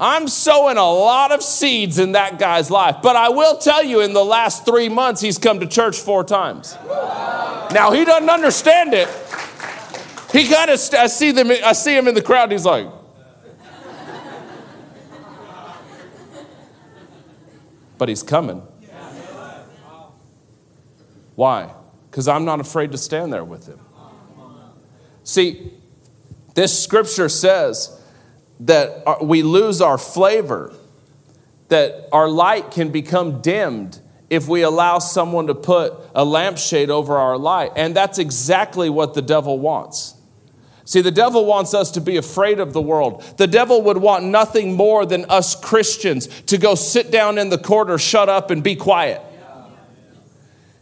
I'm 0.00 0.28
sowing 0.28 0.76
a 0.76 0.88
lot 0.88 1.32
of 1.32 1.42
seeds 1.42 1.98
in 1.98 2.12
that 2.12 2.38
guy's 2.38 2.70
life. 2.70 2.98
But 3.02 3.16
I 3.16 3.30
will 3.30 3.58
tell 3.58 3.82
you, 3.82 4.00
in 4.00 4.12
the 4.12 4.24
last 4.24 4.64
three 4.64 4.88
months, 4.88 5.20
he's 5.20 5.38
come 5.38 5.58
to 5.58 5.66
church 5.66 5.98
four 5.98 6.22
times. 6.22 6.76
Now, 6.86 7.90
he 7.90 8.04
doesn't 8.04 8.30
understand 8.30 8.94
it. 8.94 9.08
He 10.30 10.46
kind 10.46 10.70
of, 10.70 10.78
I 10.94 11.08
see 11.08 11.32
them, 11.32 11.50
I 11.50 11.72
see 11.72 11.96
him 11.96 12.06
in 12.06 12.14
the 12.14 12.22
crowd, 12.22 12.52
he's 12.52 12.64
like, 12.64 12.86
but 17.98 18.08
he's 18.08 18.22
coming. 18.22 18.62
Why? 21.34 21.72
Because 22.10 22.26
I'm 22.26 22.44
not 22.44 22.60
afraid 22.60 22.92
to 22.92 22.98
stand 22.98 23.32
there 23.32 23.44
with 23.44 23.66
him. 23.66 23.78
See, 25.22 25.72
this 26.54 26.82
scripture 26.82 27.28
says 27.28 27.96
that 28.60 29.04
uh, 29.06 29.16
we 29.22 29.42
lose 29.42 29.80
our 29.80 29.98
flavor, 29.98 30.74
that 31.68 32.08
our 32.10 32.28
light 32.28 32.72
can 32.72 32.90
become 32.90 33.40
dimmed 33.40 34.00
if 34.30 34.48
we 34.48 34.62
allow 34.62 34.98
someone 34.98 35.46
to 35.46 35.54
put 35.54 35.94
a 36.14 36.24
lampshade 36.24 36.90
over 36.90 37.16
our 37.16 37.38
light. 37.38 37.70
And 37.76 37.94
that's 37.94 38.18
exactly 38.18 38.90
what 38.90 39.14
the 39.14 39.22
devil 39.22 39.58
wants. 39.58 40.14
See, 40.88 41.02
the 41.02 41.10
devil 41.10 41.44
wants 41.44 41.74
us 41.74 41.90
to 41.90 42.00
be 42.00 42.16
afraid 42.16 42.58
of 42.58 42.72
the 42.72 42.80
world. 42.80 43.22
The 43.36 43.46
devil 43.46 43.82
would 43.82 43.98
want 43.98 44.24
nothing 44.24 44.72
more 44.72 45.04
than 45.04 45.26
us 45.26 45.54
Christians 45.54 46.28
to 46.44 46.56
go 46.56 46.74
sit 46.74 47.10
down 47.10 47.36
in 47.36 47.50
the 47.50 47.58
corner, 47.58 47.98
shut 47.98 48.30
up, 48.30 48.50
and 48.50 48.64
be 48.64 48.74
quiet. 48.74 49.20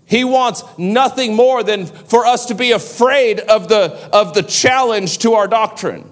He 0.04 0.22
wants 0.22 0.62
nothing 0.78 1.34
more 1.34 1.64
than 1.64 1.86
for 1.86 2.24
us 2.24 2.46
to 2.46 2.54
be 2.54 2.70
afraid 2.70 3.40
of 3.40 3.68
the, 3.68 3.98
of 4.12 4.32
the 4.32 4.44
challenge 4.44 5.18
to 5.18 5.32
our 5.32 5.48
doctrine. 5.48 6.08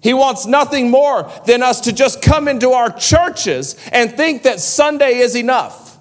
He 0.00 0.14
wants 0.14 0.46
nothing 0.46 0.90
more 0.90 1.30
than 1.44 1.62
us 1.62 1.82
to 1.82 1.92
just 1.92 2.22
come 2.22 2.48
into 2.48 2.70
our 2.70 2.90
churches 2.90 3.76
and 3.92 4.10
think 4.10 4.44
that 4.44 4.58
Sunday 4.58 5.18
is 5.18 5.36
enough. 5.36 5.98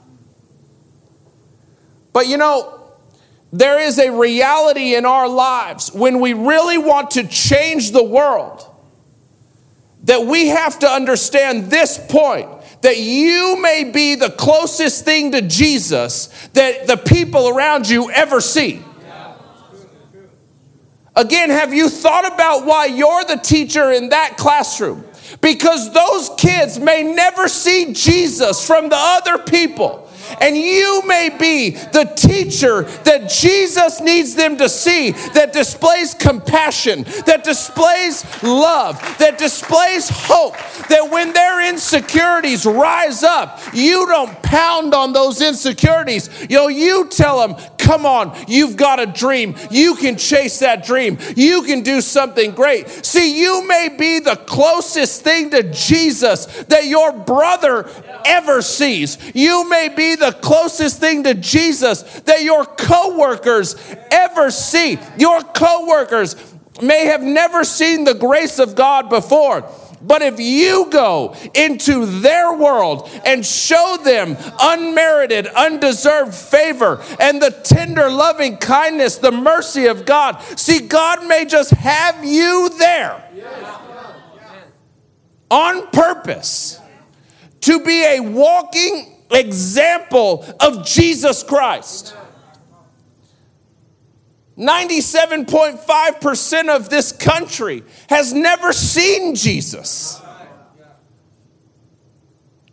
But 2.13 2.27
you 2.27 2.37
know, 2.37 2.80
there 3.53 3.79
is 3.79 3.99
a 3.99 4.11
reality 4.11 4.95
in 4.95 5.05
our 5.05 5.27
lives 5.27 5.91
when 5.93 6.19
we 6.19 6.33
really 6.33 6.77
want 6.77 7.11
to 7.11 7.27
change 7.27 7.91
the 7.91 8.03
world 8.03 8.65
that 10.03 10.25
we 10.25 10.47
have 10.47 10.79
to 10.79 10.87
understand 10.87 11.65
this 11.69 11.99
point 12.09 12.49
that 12.81 12.97
you 12.97 13.61
may 13.61 13.83
be 13.83 14.15
the 14.15 14.29
closest 14.29 15.05
thing 15.05 15.31
to 15.33 15.41
Jesus 15.41 16.27
that 16.53 16.87
the 16.87 16.97
people 16.97 17.49
around 17.49 17.87
you 17.87 18.09
ever 18.11 18.41
see. 18.41 18.81
Again, 21.15 21.49
have 21.49 21.73
you 21.73 21.89
thought 21.89 22.25
about 22.25 22.65
why 22.65 22.85
you're 22.85 23.25
the 23.25 23.35
teacher 23.35 23.91
in 23.91 24.09
that 24.09 24.37
classroom? 24.37 25.03
Because 25.41 25.93
those 25.93 26.31
kids 26.37 26.79
may 26.79 27.03
never 27.03 27.47
see 27.47 27.93
Jesus 27.93 28.65
from 28.65 28.89
the 28.89 28.97
other 28.97 29.37
people. 29.37 30.00
And 30.39 30.55
you 30.55 31.03
may 31.05 31.29
be 31.29 31.71
the 31.71 32.05
teacher 32.15 32.83
that 33.03 33.29
Jesus 33.29 33.99
needs 33.99 34.35
them 34.35 34.57
to 34.57 34.69
see 34.69 35.11
that 35.33 35.53
displays 35.53 36.13
compassion, 36.13 37.03
that 37.25 37.43
displays 37.43 38.23
love, 38.43 38.99
that 39.19 39.37
displays 39.37 40.09
hope, 40.09 40.55
that 40.87 41.09
when 41.09 41.33
their 41.33 41.67
insecurities 41.67 42.65
rise 42.65 43.23
up, 43.23 43.59
you 43.73 44.05
don't 44.07 44.41
pound 44.43 44.93
on 44.93 45.13
those 45.13 45.41
insecurities. 45.41 46.29
You 46.49 46.57
know, 46.57 46.67
you 46.67 47.07
tell 47.07 47.47
them, 47.47 47.61
come 47.77 48.05
on, 48.05 48.35
you've 48.47 48.77
got 48.77 48.99
a 48.99 49.05
dream. 49.05 49.55
You 49.69 49.95
can 49.95 50.17
chase 50.17 50.59
that 50.59 50.85
dream. 50.85 51.17
You 51.35 51.63
can 51.63 51.81
do 51.81 52.01
something 52.01 52.51
great. 52.51 52.87
See, 53.05 53.39
you 53.39 53.67
may 53.67 53.89
be 53.97 54.19
the 54.19 54.35
closest 54.35 55.23
thing 55.23 55.49
to 55.51 55.63
Jesus 55.71 56.45
that 56.65 56.85
your 56.85 57.11
brother 57.11 57.89
ever 58.25 58.61
sees. 58.61 59.17
You 59.33 59.69
may 59.69 59.89
be 59.89 60.15
the 60.21 60.31
closest 60.31 60.99
thing 60.99 61.23
to 61.23 61.33
Jesus 61.33 62.03
that 62.21 62.43
your 62.43 62.65
coworkers 62.65 63.75
ever 64.09 64.49
see. 64.51 64.97
Your 65.17 65.41
coworkers 65.41 66.35
may 66.81 67.05
have 67.05 67.21
never 67.21 67.63
seen 67.63 68.05
the 68.05 68.13
grace 68.13 68.59
of 68.59 68.75
God 68.75 69.09
before. 69.09 69.69
But 70.01 70.21
if 70.23 70.39
you 70.39 70.87
go 70.89 71.35
into 71.53 72.05
their 72.05 72.53
world 72.53 73.09
and 73.23 73.45
show 73.45 73.97
them 74.03 74.35
unmerited, 74.59 75.47
undeserved 75.47 76.33
favor 76.33 77.03
and 77.19 77.41
the 77.41 77.51
tender 77.51 78.09
loving 78.09 78.57
kindness, 78.57 79.17
the 79.17 79.31
mercy 79.31 79.85
of 79.85 80.05
God, 80.05 80.41
see, 80.57 80.79
God 80.87 81.27
may 81.27 81.45
just 81.45 81.71
have 81.71 82.25
you 82.25 82.69
there 82.79 83.27
on 85.51 85.87
purpose 85.91 86.79
to 87.61 87.83
be 87.83 88.03
a 88.03 88.19
walking 88.21 89.10
example 89.31 90.45
of 90.59 90.85
Jesus 90.85 91.43
Christ. 91.43 92.15
97.5% 94.57 96.69
of 96.69 96.89
this 96.89 97.11
country 97.11 97.83
has 98.09 98.33
never 98.33 98.73
seen 98.73 99.35
Jesus. 99.35 100.19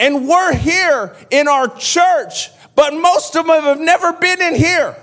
And 0.00 0.26
we're 0.28 0.54
here 0.54 1.16
in 1.30 1.48
our 1.48 1.68
church, 1.76 2.50
but 2.74 2.94
most 2.94 3.36
of 3.36 3.46
them 3.46 3.64
have 3.64 3.80
never 3.80 4.12
been 4.12 4.42
in 4.42 4.54
here. 4.54 4.94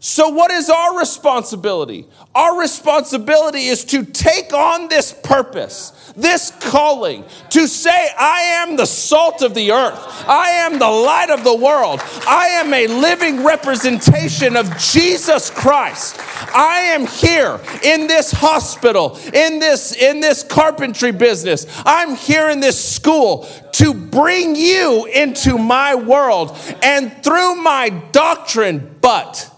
So, 0.00 0.28
what 0.28 0.52
is 0.52 0.70
our 0.70 0.96
responsibility? 0.96 2.06
Our 2.32 2.60
responsibility 2.60 3.66
is 3.66 3.84
to 3.86 4.04
take 4.04 4.52
on 4.52 4.86
this 4.86 5.12
purpose, 5.12 6.12
this 6.16 6.52
calling, 6.60 7.24
to 7.50 7.66
say, 7.66 8.08
I 8.16 8.42
am 8.62 8.76
the 8.76 8.86
salt 8.86 9.42
of 9.42 9.54
the 9.54 9.72
earth. 9.72 9.98
I 10.28 10.50
am 10.50 10.78
the 10.78 10.88
light 10.88 11.30
of 11.30 11.42
the 11.42 11.56
world. 11.56 12.00
I 12.28 12.46
am 12.46 12.72
a 12.72 12.86
living 12.86 13.42
representation 13.42 14.54
of 14.54 14.78
Jesus 14.78 15.50
Christ. 15.50 16.20
I 16.54 16.92
am 16.92 17.04
here 17.04 17.60
in 17.82 18.06
this 18.06 18.30
hospital, 18.30 19.18
in 19.34 19.58
this, 19.58 19.96
in 19.96 20.20
this 20.20 20.44
carpentry 20.44 21.10
business. 21.10 21.66
I'm 21.84 22.14
here 22.14 22.50
in 22.50 22.60
this 22.60 22.82
school 22.82 23.48
to 23.72 23.94
bring 23.94 24.54
you 24.54 25.06
into 25.06 25.58
my 25.58 25.96
world 25.96 26.56
and 26.84 27.12
through 27.24 27.56
my 27.56 27.88
doctrine, 28.12 28.96
but 29.00 29.52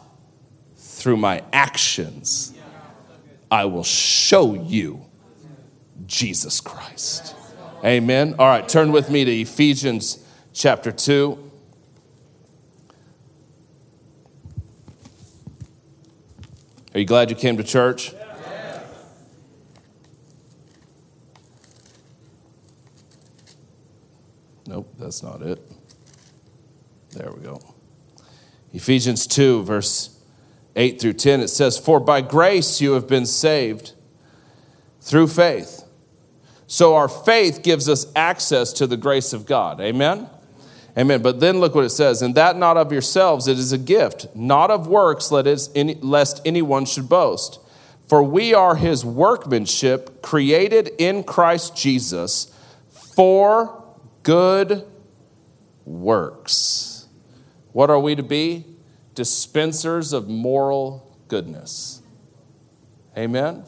through 1.00 1.16
my 1.16 1.42
actions, 1.50 2.52
I 3.50 3.64
will 3.64 3.84
show 3.84 4.52
you 4.52 5.06
Jesus 6.06 6.60
Christ. 6.60 7.34
Amen. 7.82 8.34
All 8.38 8.46
right, 8.46 8.68
turn 8.68 8.92
with 8.92 9.08
me 9.08 9.24
to 9.24 9.32
Ephesians 9.32 10.22
chapter 10.52 10.92
2. 10.92 11.50
Are 16.92 17.00
you 17.00 17.06
glad 17.06 17.30
you 17.30 17.36
came 17.36 17.56
to 17.56 17.64
church? 17.64 18.12
Nope, 24.66 24.92
that's 24.98 25.22
not 25.22 25.40
it. 25.40 25.60
There 27.12 27.32
we 27.32 27.42
go. 27.42 27.58
Ephesians 28.74 29.26
2, 29.26 29.62
verse 29.62 30.19
8 30.76 31.00
through 31.00 31.14
10, 31.14 31.40
it 31.40 31.48
says, 31.48 31.78
For 31.78 32.00
by 32.00 32.20
grace 32.20 32.80
you 32.80 32.92
have 32.92 33.08
been 33.08 33.26
saved 33.26 33.92
through 35.00 35.28
faith. 35.28 35.84
So 36.66 36.94
our 36.94 37.08
faith 37.08 37.62
gives 37.62 37.88
us 37.88 38.06
access 38.14 38.72
to 38.74 38.86
the 38.86 38.96
grace 38.96 39.32
of 39.32 39.46
God. 39.46 39.80
Amen? 39.80 40.28
Amen. 40.96 41.22
But 41.22 41.40
then 41.40 41.58
look 41.58 41.74
what 41.74 41.84
it 41.84 41.90
says, 41.90 42.22
and 42.22 42.34
that 42.34 42.56
not 42.56 42.76
of 42.76 42.92
yourselves, 42.92 43.48
it 43.48 43.58
is 43.58 43.72
a 43.72 43.78
gift, 43.78 44.26
not 44.34 44.70
of 44.70 44.86
works, 44.86 45.30
lest 45.32 46.40
anyone 46.44 46.84
should 46.84 47.08
boast. 47.08 47.58
For 48.08 48.22
we 48.22 48.54
are 48.54 48.76
his 48.76 49.04
workmanship, 49.04 50.20
created 50.22 50.90
in 50.98 51.22
Christ 51.22 51.76
Jesus 51.76 52.52
for 52.90 53.84
good 54.22 54.84
works. 55.84 57.08
What 57.72 57.90
are 57.90 58.00
we 58.00 58.14
to 58.16 58.22
be? 58.22 58.64
Dispensers 59.14 60.12
of 60.12 60.28
moral 60.28 61.16
goodness. 61.28 62.02
Amen. 63.16 63.64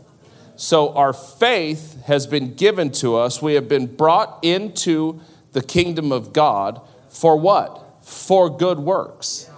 So 0.57 0.95
our 0.95 1.13
faith 1.13 2.03
has 2.05 2.27
been 2.27 2.55
given 2.55 2.91
to 2.93 3.17
us. 3.17 3.43
We 3.43 3.55
have 3.55 3.69
been 3.69 3.87
brought 3.95 4.39
into 4.43 5.21
the 5.53 5.63
kingdom 5.63 6.13
of 6.13 6.33
God 6.33 6.81
for 7.09 7.37
what? 7.37 8.05
For 8.05 8.49
good 8.49 8.79
works. 8.79 9.51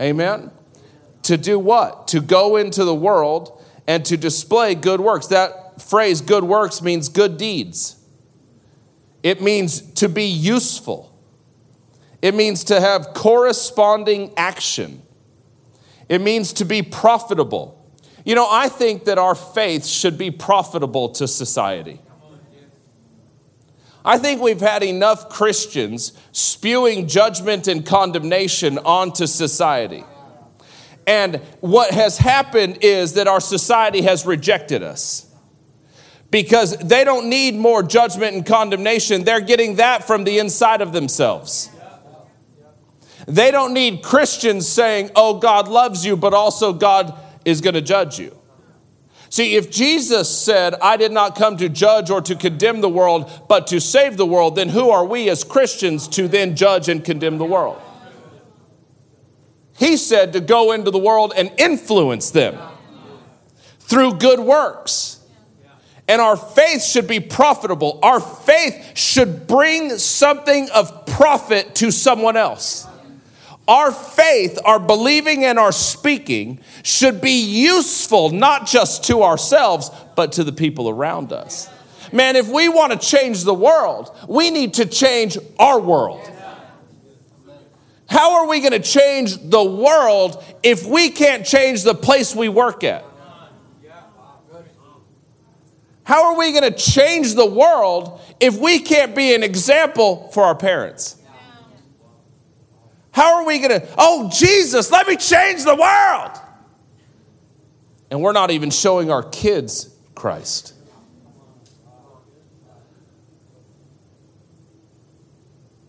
Amen 0.00 0.50
to 1.22 1.36
do 1.36 1.58
what? 1.58 2.08
To 2.08 2.20
go 2.20 2.56
into 2.56 2.84
the 2.84 2.94
world 2.94 3.62
and 3.86 4.04
to 4.06 4.16
display 4.16 4.74
good 4.74 5.00
works. 5.00 5.28
That 5.28 5.80
phrase, 5.80 6.20
good 6.20 6.44
works, 6.44 6.82
means 6.82 7.08
good 7.08 7.36
deeds. 7.36 7.96
It 9.22 9.42
means 9.42 9.80
to 9.94 10.08
be 10.08 10.24
useful. 10.24 11.09
It 12.22 12.34
means 12.34 12.64
to 12.64 12.80
have 12.80 13.14
corresponding 13.14 14.32
action. 14.36 15.02
It 16.08 16.20
means 16.20 16.52
to 16.54 16.64
be 16.64 16.82
profitable. 16.82 17.76
You 18.24 18.34
know, 18.34 18.46
I 18.50 18.68
think 18.68 19.04
that 19.04 19.16
our 19.16 19.34
faith 19.34 19.86
should 19.86 20.18
be 20.18 20.30
profitable 20.30 21.10
to 21.10 21.26
society. 21.26 22.00
I 24.04 24.18
think 24.18 24.40
we've 24.40 24.60
had 24.60 24.82
enough 24.82 25.28
Christians 25.28 26.12
spewing 26.32 27.06
judgment 27.06 27.68
and 27.68 27.84
condemnation 27.84 28.78
onto 28.78 29.26
society. 29.26 30.04
And 31.06 31.36
what 31.60 31.92
has 31.92 32.18
happened 32.18 32.78
is 32.82 33.14
that 33.14 33.26
our 33.26 33.40
society 33.40 34.02
has 34.02 34.24
rejected 34.24 34.82
us 34.82 35.26
because 36.30 36.76
they 36.78 37.04
don't 37.04 37.28
need 37.28 37.56
more 37.56 37.82
judgment 37.82 38.34
and 38.34 38.46
condemnation. 38.46 39.24
They're 39.24 39.40
getting 39.40 39.76
that 39.76 40.06
from 40.06 40.24
the 40.24 40.38
inside 40.38 40.80
of 40.80 40.92
themselves. 40.92 41.70
They 43.30 43.52
don't 43.52 43.72
need 43.72 44.02
Christians 44.02 44.68
saying, 44.68 45.12
oh, 45.14 45.38
God 45.38 45.68
loves 45.68 46.04
you, 46.04 46.16
but 46.16 46.34
also 46.34 46.72
God 46.72 47.16
is 47.44 47.60
going 47.60 47.74
to 47.74 47.80
judge 47.80 48.18
you. 48.18 48.36
See, 49.28 49.54
if 49.54 49.70
Jesus 49.70 50.28
said, 50.28 50.74
I 50.82 50.96
did 50.96 51.12
not 51.12 51.36
come 51.36 51.56
to 51.58 51.68
judge 51.68 52.10
or 52.10 52.20
to 52.22 52.34
condemn 52.34 52.80
the 52.80 52.88
world, 52.88 53.30
but 53.48 53.68
to 53.68 53.80
save 53.80 54.16
the 54.16 54.26
world, 54.26 54.56
then 54.56 54.68
who 54.68 54.90
are 54.90 55.04
we 55.04 55.30
as 55.30 55.44
Christians 55.44 56.08
to 56.08 56.26
then 56.26 56.56
judge 56.56 56.88
and 56.88 57.04
condemn 57.04 57.38
the 57.38 57.44
world? 57.44 57.80
He 59.78 59.96
said 59.96 60.32
to 60.32 60.40
go 60.40 60.72
into 60.72 60.90
the 60.90 60.98
world 60.98 61.32
and 61.36 61.52
influence 61.56 62.32
them 62.32 62.58
through 63.78 64.14
good 64.14 64.40
works. 64.40 65.20
And 66.08 66.20
our 66.20 66.36
faith 66.36 66.82
should 66.82 67.06
be 67.06 67.20
profitable. 67.20 68.00
Our 68.02 68.18
faith 68.18 68.98
should 68.98 69.46
bring 69.46 69.96
something 69.98 70.68
of 70.70 71.06
profit 71.06 71.76
to 71.76 71.92
someone 71.92 72.36
else. 72.36 72.88
Our 73.70 73.92
faith, 73.92 74.58
our 74.64 74.80
believing, 74.80 75.44
and 75.44 75.56
our 75.56 75.70
speaking 75.70 76.58
should 76.82 77.20
be 77.20 77.40
useful 77.40 78.30
not 78.30 78.66
just 78.66 79.04
to 79.04 79.22
ourselves, 79.22 79.92
but 80.16 80.32
to 80.32 80.42
the 80.42 80.50
people 80.50 80.88
around 80.88 81.32
us. 81.32 81.70
Man, 82.12 82.34
if 82.34 82.48
we 82.48 82.68
want 82.68 82.90
to 82.92 82.98
change 82.98 83.44
the 83.44 83.54
world, 83.54 84.10
we 84.26 84.50
need 84.50 84.74
to 84.74 84.86
change 84.86 85.38
our 85.56 85.78
world. 85.78 86.28
How 88.08 88.40
are 88.40 88.48
we 88.48 88.58
going 88.58 88.72
to 88.72 88.80
change 88.80 89.36
the 89.38 89.62
world 89.62 90.42
if 90.64 90.84
we 90.84 91.10
can't 91.10 91.46
change 91.46 91.84
the 91.84 91.94
place 91.94 92.34
we 92.34 92.48
work 92.48 92.82
at? 92.82 93.04
How 96.02 96.32
are 96.32 96.36
we 96.36 96.50
going 96.50 96.64
to 96.64 96.76
change 96.76 97.36
the 97.36 97.46
world 97.46 98.20
if 98.40 98.58
we 98.58 98.80
can't 98.80 99.14
be 99.14 99.32
an 99.32 99.44
example 99.44 100.28
for 100.32 100.42
our 100.42 100.56
parents? 100.56 101.19
How 103.12 103.40
are 103.40 103.44
we 103.44 103.58
going 103.58 103.80
to, 103.80 103.88
oh, 103.98 104.30
Jesus, 104.32 104.90
let 104.90 105.06
me 105.06 105.16
change 105.16 105.64
the 105.64 105.74
world? 105.74 106.38
And 108.10 108.22
we're 108.22 108.32
not 108.32 108.50
even 108.50 108.70
showing 108.70 109.10
our 109.10 109.22
kids 109.22 109.94
Christ. 110.14 110.74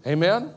Amen? 0.06 0.54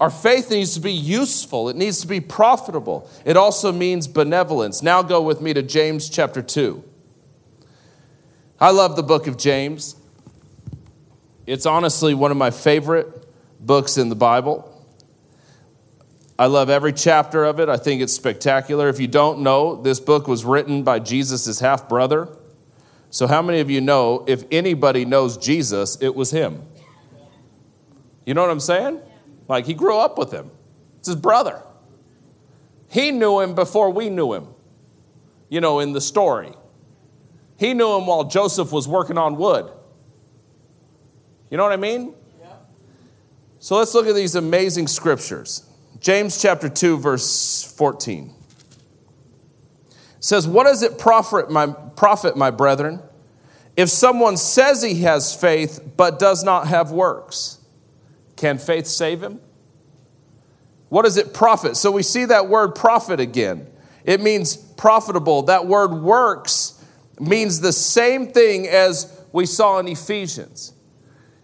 Our 0.00 0.10
faith 0.10 0.50
needs 0.50 0.74
to 0.74 0.80
be 0.80 0.92
useful, 0.92 1.68
it 1.68 1.76
needs 1.76 2.00
to 2.00 2.06
be 2.08 2.20
profitable. 2.20 3.08
It 3.24 3.36
also 3.36 3.70
means 3.70 4.08
benevolence. 4.08 4.82
Now 4.82 5.02
go 5.02 5.22
with 5.22 5.40
me 5.40 5.54
to 5.54 5.62
James 5.62 6.08
chapter 6.08 6.42
2. 6.42 6.82
I 8.58 8.70
love 8.70 8.96
the 8.96 9.02
book 9.02 9.26
of 9.26 9.36
James. 9.36 9.96
It's 11.46 11.66
honestly 11.66 12.14
one 12.14 12.30
of 12.30 12.36
my 12.36 12.50
favorite 12.50 13.26
books 13.60 13.96
in 13.96 14.08
the 14.08 14.16
Bible. 14.16 14.71
I 16.38 16.46
love 16.46 16.70
every 16.70 16.92
chapter 16.92 17.44
of 17.44 17.60
it. 17.60 17.68
I 17.68 17.76
think 17.76 18.00
it's 18.02 18.12
spectacular. 18.12 18.88
If 18.88 18.98
you 18.98 19.06
don't 19.06 19.40
know, 19.40 19.80
this 19.80 20.00
book 20.00 20.26
was 20.26 20.44
written 20.44 20.82
by 20.82 20.98
Jesus' 20.98 21.60
half 21.60 21.88
brother. 21.88 22.28
So, 23.10 23.26
how 23.26 23.42
many 23.42 23.60
of 23.60 23.70
you 23.70 23.80
know 23.80 24.24
if 24.26 24.44
anybody 24.50 25.04
knows 25.04 25.36
Jesus, 25.36 25.98
it 26.00 26.14
was 26.14 26.30
him? 26.30 26.62
You 28.24 28.34
know 28.34 28.40
what 28.40 28.50
I'm 28.50 28.60
saying? 28.60 29.00
Like 29.48 29.66
he 29.66 29.74
grew 29.74 29.98
up 29.98 30.16
with 30.16 30.32
him, 30.32 30.50
it's 30.98 31.08
his 31.08 31.16
brother. 31.16 31.62
He 32.88 33.10
knew 33.10 33.40
him 33.40 33.54
before 33.54 33.90
we 33.90 34.10
knew 34.10 34.34
him, 34.34 34.48
you 35.48 35.60
know, 35.60 35.80
in 35.80 35.92
the 35.92 36.00
story. 36.00 36.52
He 37.56 37.72
knew 37.74 37.96
him 37.96 38.06
while 38.06 38.24
Joseph 38.24 38.70
was 38.70 38.86
working 38.86 39.16
on 39.16 39.36
wood. 39.36 39.70
You 41.50 41.56
know 41.56 41.64
what 41.64 41.72
I 41.72 41.76
mean? 41.76 42.14
So 43.58 43.76
let's 43.76 43.94
look 43.94 44.08
at 44.08 44.14
these 44.14 44.34
amazing 44.34 44.88
scriptures. 44.88 45.64
James 46.02 46.42
chapter 46.42 46.68
2, 46.68 46.98
verse 46.98 47.62
14 47.76 48.34
says, 50.18 50.48
What 50.48 50.64
does 50.64 50.82
it 50.82 50.98
profit, 50.98 51.48
my, 51.48 51.68
profit, 51.68 52.36
my 52.36 52.50
brethren, 52.50 53.00
if 53.76 53.88
someone 53.88 54.36
says 54.36 54.82
he 54.82 55.02
has 55.02 55.34
faith 55.34 55.80
but 55.96 56.18
does 56.18 56.42
not 56.42 56.66
have 56.66 56.90
works? 56.90 57.58
Can 58.34 58.58
faith 58.58 58.88
save 58.88 59.22
him? 59.22 59.40
What 60.88 61.02
does 61.02 61.16
it 61.16 61.32
profit? 61.32 61.76
So 61.76 61.92
we 61.92 62.02
see 62.02 62.24
that 62.24 62.48
word 62.48 62.74
profit 62.74 63.20
again. 63.20 63.68
It 64.04 64.20
means 64.20 64.56
profitable. 64.56 65.42
That 65.42 65.66
word 65.66 65.94
works 65.94 66.84
means 67.20 67.60
the 67.60 67.72
same 67.72 68.32
thing 68.32 68.66
as 68.66 69.22
we 69.32 69.46
saw 69.46 69.78
in 69.78 69.86
Ephesians. 69.86 70.72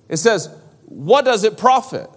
It 0.08 0.16
says, 0.16 0.50
What 0.86 1.24
does 1.24 1.44
it 1.44 1.56
profit? 1.56 2.10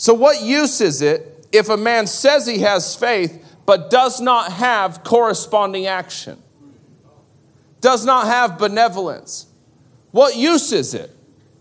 So, 0.00 0.14
what 0.14 0.40
use 0.40 0.80
is 0.80 1.02
it 1.02 1.46
if 1.52 1.68
a 1.68 1.76
man 1.76 2.06
says 2.06 2.46
he 2.46 2.60
has 2.60 2.96
faith 2.96 3.44
but 3.66 3.90
does 3.90 4.18
not 4.18 4.50
have 4.50 5.04
corresponding 5.04 5.84
action? 5.84 6.42
Does 7.82 8.06
not 8.06 8.26
have 8.26 8.58
benevolence? 8.58 9.44
What 10.10 10.36
use 10.36 10.72
is 10.72 10.94
it? 10.94 11.14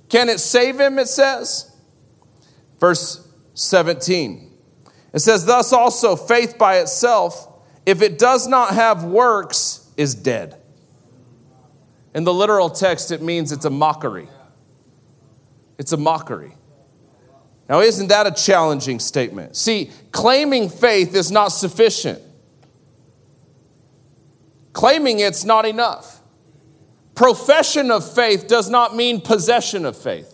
Can 0.08 0.30
it 0.30 0.40
save 0.40 0.80
him, 0.80 1.00
it 1.00 1.10
says? 1.10 1.76
Verse 2.80 3.28
17. 3.56 4.54
It 5.12 5.20
says, 5.20 5.46
Thus 5.46 5.74
also 5.74 6.16
faith 6.16 6.58
by 6.58 6.78
itself, 6.78 7.46
if 7.86 8.02
it 8.02 8.18
does 8.18 8.48
not 8.48 8.74
have 8.74 9.04
works, 9.04 9.92
is 9.98 10.16
dead. 10.16 10.56
In 12.16 12.24
the 12.24 12.34
literal 12.34 12.70
text, 12.70 13.12
it 13.12 13.22
means 13.22 13.52
it's 13.52 13.66
a 13.66 13.70
mockery. 13.70 14.30
It's 15.78 15.92
a 15.92 15.98
mockery. 15.98 16.56
Now, 17.70 17.82
isn't 17.82 18.08
that 18.08 18.26
a 18.26 18.32
challenging 18.32 19.00
statement? 19.00 19.56
See, 19.56 19.92
claiming 20.12 20.70
faith 20.70 21.14
is 21.14 21.30
not 21.30 21.50
sufficient. 21.50 22.20
Claiming 24.74 25.20
it's 25.20 25.46
not 25.46 25.68
enough. 25.68 26.20
Profession 27.14 27.92
of 27.92 28.12
faith 28.12 28.48
does 28.48 28.72
not 28.72 28.96
mean 28.96 29.22
possession 29.22 29.86
of 29.86 29.96
faith. 29.96 30.34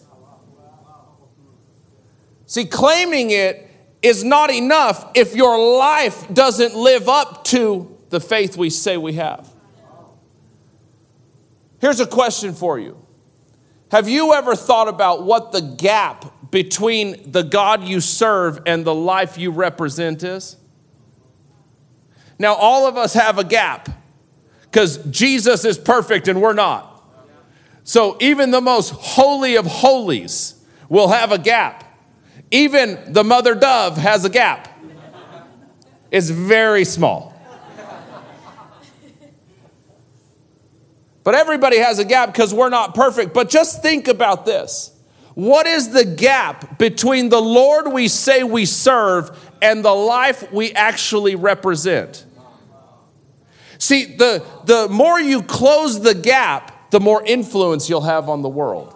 See, 2.46 2.66
claiming 2.66 3.32
it 3.32 3.70
is 4.02 4.24
not 4.24 4.50
enough 4.50 5.12
if 5.16 5.36
your 5.36 5.78
life 5.78 6.32
doesn't 6.34 6.76
live 6.76 7.10
up 7.10 7.44
to 7.46 7.98
the 8.12 8.22
faith 8.22 8.56
we 8.56 8.70
say 8.70 8.96
we 8.96 9.14
have. 9.14 9.52
Here's 11.82 12.00
a 12.00 12.08
question 12.08 12.54
for 12.54 12.80
you 12.80 13.04
Have 13.92 14.08
you 14.08 14.34
ever 14.34 14.56
thought 14.56 14.88
about 14.88 15.24
what 15.24 15.52
the 15.52 15.62
gap 15.62 16.35
between 16.52 17.32
the 17.32 17.44
God 17.44 17.84
you 17.84 18.02
serve 18.02 18.62
and 18.66 18.86
the 18.86 18.96
life 18.96 19.38
you 19.38 19.52
represent 19.52 20.24
is? 20.24 20.58
Now, 22.38 22.54
all 22.54 22.88
of 22.88 22.98
us 22.98 23.14
have 23.14 23.38
a 23.38 23.44
gap 23.44 23.90
because 24.64 24.98
Jesus 25.06 25.64
is 25.64 25.78
perfect 25.78 26.28
and 26.28 26.42
we're 26.42 26.54
not. 26.54 26.92
So, 27.84 28.18
even 28.20 28.52
the 28.52 28.62
most 28.62 28.90
holy 28.92 29.56
of 29.56 29.66
holies, 29.66 30.56
will 30.90 31.10
have 31.10 31.32
a 31.32 31.38
gap. 31.38 31.84
Even 32.52 33.14
the 33.14 33.24
mother 33.24 33.56
dove 33.56 33.98
has 33.98 34.26
a 34.26 34.30
gap. 34.30 34.72
It's 36.12 36.30
very 36.30 36.86
small. 36.86 37.34
But 41.24 41.34
everybody 41.34 41.80
has 41.80 41.98
a 41.98 42.06
gap 42.06 42.32
because 42.32 42.54
we're 42.54 42.70
not 42.70 42.94
perfect. 42.94 43.34
But 43.34 43.50
just 43.50 43.82
think 43.82 44.08
about 44.08 44.46
this. 44.46 44.95
What 45.36 45.68
is 45.68 45.90
the 45.90 46.06
gap 46.06 46.80
between 46.80 47.30
the 47.30 47.42
Lord 47.42 47.92
we 47.92 48.08
say 48.08 48.44
we 48.44 48.66
serve 48.66 49.38
and 49.62 49.84
the 49.84 49.94
life 49.94 50.52
we 50.52 50.72
actually 50.72 51.36
represent? 51.36 52.26
See, 53.78 54.06
the, 54.06 54.46
the 54.64 54.88
more 54.90 55.20
you 55.20 55.44
close 55.44 56.02
the 56.02 56.16
gap, 56.16 56.90
the 56.92 57.02
more 57.02 57.22
influence 57.26 57.90
you'll 57.90 58.02
have 58.02 58.30
on 58.30 58.42
the 58.42 58.50
world. 58.50 58.96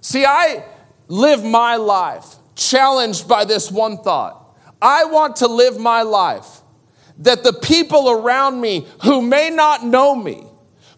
See, 0.00 0.24
I 0.24 0.64
live 1.08 1.44
my 1.44 1.76
life 1.76 2.36
challenged 2.54 3.28
by 3.28 3.44
this 3.44 3.70
one 3.70 3.98
thought. 3.98 4.56
I 4.80 5.04
want 5.04 5.36
to 5.36 5.46
live 5.46 5.78
my 5.78 6.02
life 6.02 6.62
that 7.18 7.42
the 7.42 7.52
people 7.52 8.10
around 8.10 8.60
me 8.60 8.86
who 9.02 9.20
may 9.20 9.50
not 9.50 9.84
know 9.84 10.14
me, 10.14 10.45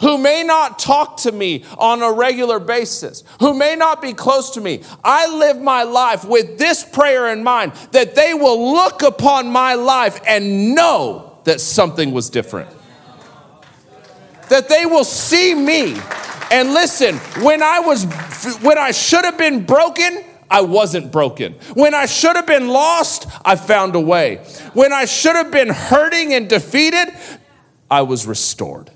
who 0.01 0.19
may 0.19 0.43
not 0.43 0.79
talk 0.79 1.19
to 1.19 1.33
me 1.33 1.65
on 1.77 2.03
a 2.03 2.13
regular 2.13 2.59
basis, 2.59 3.25
who 3.41 3.55
may 3.55 3.77
not 3.77 4.01
be 4.01 4.13
close 4.13 4.51
to 4.51 4.61
me, 4.61 4.83
I 5.03 5.29
live 5.29 5.61
my 5.61 5.83
life 5.83 6.25
with 6.25 6.59
this 6.59 6.85
prayer 6.85 7.29
in 7.29 7.43
mind 7.43 7.73
that 7.93 8.15
they 8.15 8.35
will 8.35 8.73
look 8.73 9.03
upon 9.03 9.51
my 9.51 9.75
life 9.75 10.21
and 10.27 10.75
know 10.75 11.39
that 11.45 11.61
something 11.61 12.13
was 12.13 12.31
different. 12.31 12.71
That 14.49 14.69
they 14.69 14.87
will 14.87 15.05
see 15.05 15.55
me 15.55 15.97
and 16.51 16.73
listen, 16.73 17.17
when 17.43 17.63
I 17.63 17.81
was 17.81 18.05
when 18.63 18.79
I 18.79 18.93
should 18.93 19.25
have 19.25 19.37
been 19.37 19.65
broken, 19.65 20.25
I 20.51 20.63
wasn't 20.63 21.13
broken. 21.13 21.55
When 21.75 21.95
I 21.95 22.07
should 22.07 22.37
have 22.37 22.47
been 22.47 22.69
lost, 22.69 23.27
I 23.45 23.57
found 23.57 23.95
a 23.95 24.01
way. 24.01 24.37
When 24.73 24.93
I 24.93 25.05
should 25.05 25.37
have 25.37 25.51
been 25.51 25.69
hurting 25.69 26.33
and 26.33 26.49
defeated, 26.49 27.13
I 27.91 28.03
was 28.03 28.27
restored. 28.27 28.91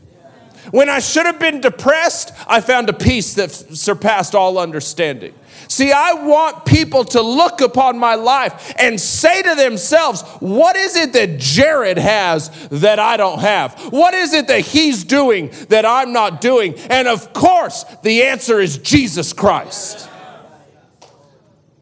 When 0.71 0.89
I 0.89 1.01
should 1.01 1.27
have 1.27 1.41
been 1.41 1.61
depressed, 1.61 2.33
I 2.47 2.61
found 2.61 2.89
a 2.89 2.93
peace 2.93 3.35
that 3.35 3.51
surpassed 3.51 4.35
all 4.35 4.59
understanding. 4.59 5.35
See, 5.69 5.91
I 5.91 6.13
want 6.13 6.65
people 6.65 7.05
to 7.07 7.23
look 7.23 7.61
upon 7.61 7.99
my 7.99 8.15
life 8.15 8.73
and 8.77 9.01
say 9.01 9.43
to 9.43 9.55
themselves, 9.55 10.23
what 10.41 10.77
is 10.77 10.97
it 10.97 11.13
that 11.15 11.39
Jared 11.39 11.99
has 11.99 12.51
that 12.69 12.99
I 12.99 13.17
don't 13.17 13.41
have? 13.41 13.75
What 13.93 14.15
is 14.15 14.35
it 14.35 14.49
that 14.49 14.61
he's 14.61 15.03
doing 15.03 15.51
that 15.69 15.85
I'm 15.85 16.13
not 16.13 16.41
doing? 16.41 16.75
And 16.91 17.09
of 17.09 17.33
course, 17.33 17.85
the 18.03 18.25
answer 18.25 18.61
is 18.61 18.79
Jesus 18.79 19.33
Christ. 19.33 20.09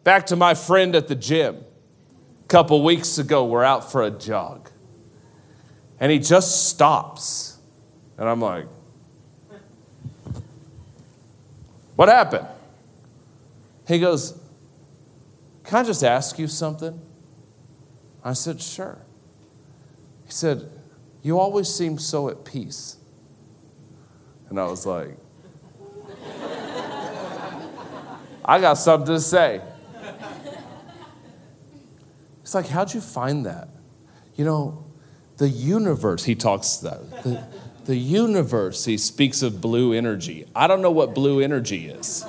Back 0.05 0.27
to 0.27 0.37
my 0.37 0.55
friend 0.55 0.95
at 0.95 1.09
the 1.09 1.15
gym. 1.15 1.65
A 2.45 2.49
couple 2.49 2.83
weeks 2.83 3.19
ago, 3.19 3.45
we're 3.45 3.65
out 3.65 3.93
for 3.93 4.03
a 4.03 4.11
jog. 4.11 4.71
And 5.99 6.11
he 6.11 6.19
just 6.19 6.69
stops. 6.69 7.50
And 8.21 8.29
I'm 8.29 8.41
like, 8.41 8.67
what 11.97 12.11
happened? 12.11 12.47
He 13.89 13.99
goes, 13.99 14.39
Can 15.65 15.79
I 15.79 15.85
just 15.85 16.05
ask 16.05 16.39
you 16.39 16.47
something? 16.47 17.01
I 18.23 18.35
said, 18.35 18.61
Sure. 18.61 18.99
He 20.27 20.33
said, 20.33 20.71
You 21.23 21.39
always 21.39 21.75
seem 21.75 21.99
so 21.99 22.29
at 22.29 22.45
peace. 22.45 22.99
And 24.51 24.61
I 24.61 24.67
was 24.67 24.85
like, 24.85 25.17
I 28.45 28.61
got 28.61 28.75
something 28.75 29.15
to 29.15 29.21
say. 29.21 29.63
It's 32.43 32.55
like, 32.55 32.67
how'd 32.67 32.93
you 32.93 33.01
find 33.01 33.47
that? 33.47 33.69
You 34.35 34.45
know, 34.45 34.85
the 35.37 35.49
universe, 35.49 36.25
he 36.25 36.35
talks 36.35 36.79
that. 36.79 37.23
The, 37.23 37.45
the 37.85 37.97
universe, 37.97 38.85
he 38.85 38.99
speaks 38.99 39.43
of 39.43 39.61
blue 39.61 39.93
energy. 39.93 40.47
I 40.55 40.67
don't 40.67 40.83
know 40.83 40.91
what 40.91 41.15
blue 41.15 41.41
energy 41.41 41.89
is. 41.89 42.25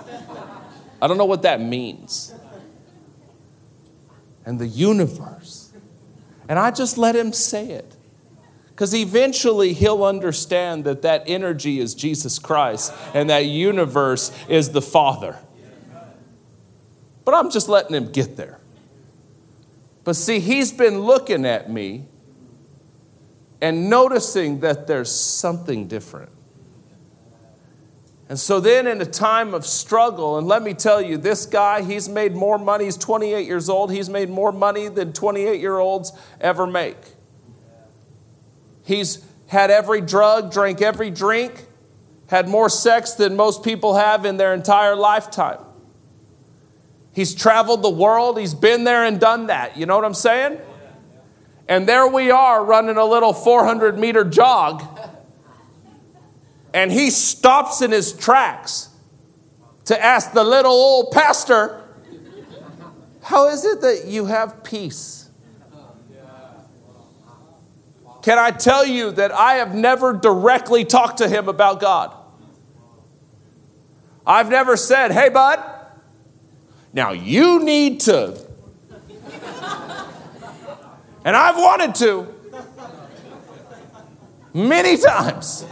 I 1.02 1.08
don't 1.08 1.18
know 1.18 1.26
what 1.26 1.42
that 1.44 1.62
means. 1.62 2.34
And 4.46 4.60
the 4.60 4.68
universe. 4.68 5.72
And 6.48 6.58
I 6.58 6.72
just 6.72 6.98
let 6.98 7.16
him 7.16 7.34
say 7.34 7.70
it. 7.72 7.96
Because 8.70 8.96
eventually 8.96 9.74
he'll 9.74 10.04
understand 10.04 10.86
that 10.86 11.04
that 11.04 11.24
energy 11.28 11.80
is 11.80 11.94
Jesus 11.94 12.40
Christ 12.40 12.94
and 13.14 13.30
that 13.30 13.46
universe 13.46 14.32
is 14.50 14.72
the 14.72 14.82
Father. 14.82 15.38
But 17.24 17.36
I'm 17.36 17.52
just 17.52 17.70
letting 17.70 17.96
him 17.96 18.12
get 18.12 18.38
there. 18.38 18.60
But 20.04 20.16
see, 20.16 20.40
he's 20.40 20.72
been 20.72 21.02
looking 21.02 21.46
at 21.46 21.70
me 21.70 22.06
and 23.62 23.89
noticing 23.89 24.62
that 24.62 24.88
there's 24.88 25.13
something 25.13 25.88
different. 25.88 26.32
And 28.28 28.39
so 28.39 28.62
then, 28.62 28.88
in 28.88 29.02
a 29.02 29.06
time 29.06 29.54
of 29.54 29.65
struggle, 29.65 30.38
and 30.38 30.47
let 30.47 30.63
me 30.63 30.74
tell 30.74 31.02
you, 31.02 31.17
this 31.17 31.45
guy, 31.45 31.82
he's 31.82 32.08
made 32.08 32.34
more 32.34 32.58
money. 32.58 32.86
He's 32.86 32.95
28 32.95 33.45
years 33.45 33.67
old. 33.67 33.91
He's 33.91 34.10
made 34.10 34.30
more 34.30 34.54
money 34.54 34.88
than 34.88 35.12
28 35.12 35.60
year 35.60 35.78
olds 35.78 36.13
ever 36.39 36.65
make. 36.65 36.95
He's 38.86 39.24
had 39.47 39.69
every 39.69 40.00
drug, 40.00 40.52
drank 40.52 40.82
every 40.82 41.10
drink, 41.10 41.65
had 42.28 42.47
more 42.47 42.69
sex 42.69 43.12
than 43.12 43.36
most 43.36 43.63
people 43.63 43.95
have 43.95 44.26
in 44.26 44.38
their 44.38 44.54
entire 44.54 44.95
lifetime. 44.95 45.60
He's 47.13 47.36
traveled 47.36 47.84
the 47.84 47.89
world, 47.89 48.39
he's 48.39 48.54
been 48.54 48.86
there 48.86 49.04
and 49.04 49.19
done 49.19 49.47
that. 49.47 49.76
You 49.78 49.86
know 49.86 49.97
what 49.97 50.06
I'm 50.06 50.13
saying? 50.13 50.58
And 51.72 51.88
there 51.88 52.06
we 52.06 52.30
are 52.32 52.66
running 52.66 52.98
a 52.98 53.06
little 53.06 53.32
400 53.32 53.98
meter 53.98 54.26
jog, 54.26 54.84
and 56.74 56.92
he 56.92 57.10
stops 57.10 57.82
in 57.82 57.92
his 57.92 58.12
tracks 58.12 58.90
to 59.86 60.04
ask 60.04 60.34
the 60.34 60.44
little 60.44 60.74
old 60.74 61.12
pastor, 61.14 61.82
How 63.22 63.48
is 63.48 63.64
it 63.64 63.80
that 63.80 64.04
you 64.06 64.26
have 64.26 64.66
peace? 64.66 65.30
Can 68.22 68.38
I 68.38 68.52
tell 68.52 68.86
you 68.86 69.12
that 69.12 69.32
I 69.32 69.54
have 69.54 69.74
never 69.74 70.12
directly 70.12 70.84
talked 70.84 71.20
to 71.20 71.30
him 71.30 71.48
about 71.48 71.80
God? 71.80 72.14
I've 74.28 74.50
never 74.50 74.76
said, 74.76 75.14
Hey, 75.14 75.30
bud, 75.30 75.64
now 76.92 77.14
you 77.14 77.64
need 77.64 78.02
to. 78.02 78.51
And 81.24 81.36
I've 81.36 81.58
wanted 81.58 81.96
to 81.96 82.34
many 84.54 84.98
times. 84.98 85.66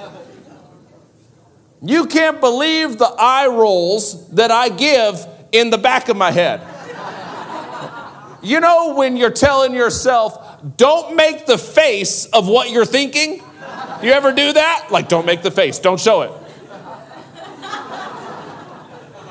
You 1.82 2.06
can't 2.08 2.40
believe 2.40 2.98
the 2.98 3.14
eye 3.18 3.48
rolls 3.48 4.30
that 4.32 4.52
I 4.52 4.70
give 4.70 5.26
in 5.52 5.70
the 5.70 5.78
back 5.78 6.10
of 6.10 6.18
my 6.18 6.32
head. 6.32 6.62
You 8.42 8.60
know, 8.60 8.96
when 8.96 9.18
you're 9.18 9.32
telling 9.32 9.74
yourself, 9.74 10.62
don't 10.78 11.16
make 11.16 11.46
the 11.46 11.58
face 11.58 12.26
of 12.26 12.48
what 12.48 12.70
you're 12.70 12.86
thinking? 12.86 13.42
You 14.02 14.12
ever 14.12 14.32
do 14.32 14.54
that? 14.54 14.88
Like, 14.92 15.10
don't 15.10 15.26
make 15.26 15.42
the 15.42 15.52
face, 15.52 15.80
don't 15.80 16.00
show 16.00 16.22
it. 16.22 16.32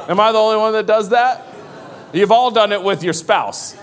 Am 0.09 0.19
I 0.19 0.33
the 0.33 0.39
only 0.39 0.57
one 0.57 0.73
that 0.73 0.87
does 0.87 1.11
that? 1.11 1.47
You've 2.15 2.33
all 2.33 2.51
done 2.51 2.73
it 2.73 2.83
with 2.83 3.03
your 3.03 3.13
spouse. 3.13 3.77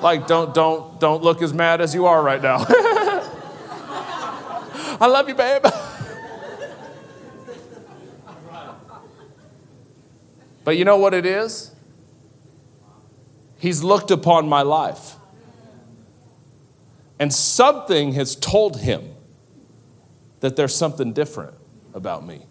Like, 0.00 0.26
don't, 0.26 0.54
don't, 0.54 1.00
don't 1.00 1.22
look 1.22 1.42
as 1.42 1.52
mad 1.52 1.80
as 1.80 1.94
you 1.94 2.06
are 2.06 2.22
right 2.22 2.40
now. 2.42 2.58
I 5.00 5.06
love 5.06 5.28
you, 5.28 5.34
babe. 5.34 5.62
but 10.64 10.76
you 10.76 10.84
know 10.84 10.96
what 10.96 11.14
it 11.14 11.24
is? 11.26 11.72
He's 13.58 13.82
looked 13.82 14.10
upon 14.10 14.48
my 14.48 14.62
life. 14.62 15.16
And 17.18 17.32
something 17.32 18.12
has 18.12 18.36
told 18.36 18.80
him 18.80 19.14
that 20.40 20.54
there's 20.56 20.74
something 20.74 21.12
different 21.12 21.56
about 21.92 22.24
me. 22.24 22.46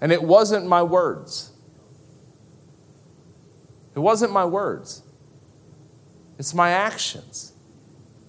And 0.00 0.12
it 0.12 0.22
wasn't 0.22 0.66
my 0.66 0.82
words. 0.82 1.50
It 3.94 3.98
wasn't 3.98 4.32
my 4.32 4.46
words, 4.46 5.02
it's 6.40 6.54
my 6.54 6.70
actions. 6.70 7.52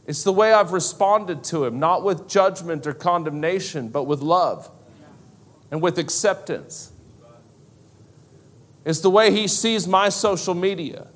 It's 0.06 0.24
the 0.24 0.34
way 0.34 0.52
I've 0.52 0.74
responded 0.74 1.46
to 1.46 1.64
him, 1.64 1.80
not 1.80 2.04
with 2.04 2.28
judgment 2.28 2.86
or 2.86 2.94
condemnation, 2.94 3.88
but 3.88 4.04
with 4.04 4.20
love 4.20 4.70
and 5.72 5.82
with 5.82 5.98
acceptance. 5.98 6.92
It's 8.84 9.00
the 9.00 9.10
way 9.10 9.32
he 9.32 9.48
sees 9.48 9.88
my 9.88 10.10
social 10.10 10.54
media. 10.54 11.08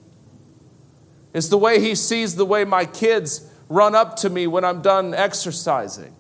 It's 1.34 1.50
the 1.50 1.58
way 1.58 1.82
he 1.82 1.96
sees 1.96 2.38
the 2.38 2.46
way 2.46 2.64
my 2.64 2.86
kids 2.86 3.52
run 3.68 3.94
up 3.94 4.16
to 4.18 4.30
me 4.30 4.48
when 4.48 4.64
I'm 4.64 4.82
done 4.82 5.14
exercising. 5.14 6.16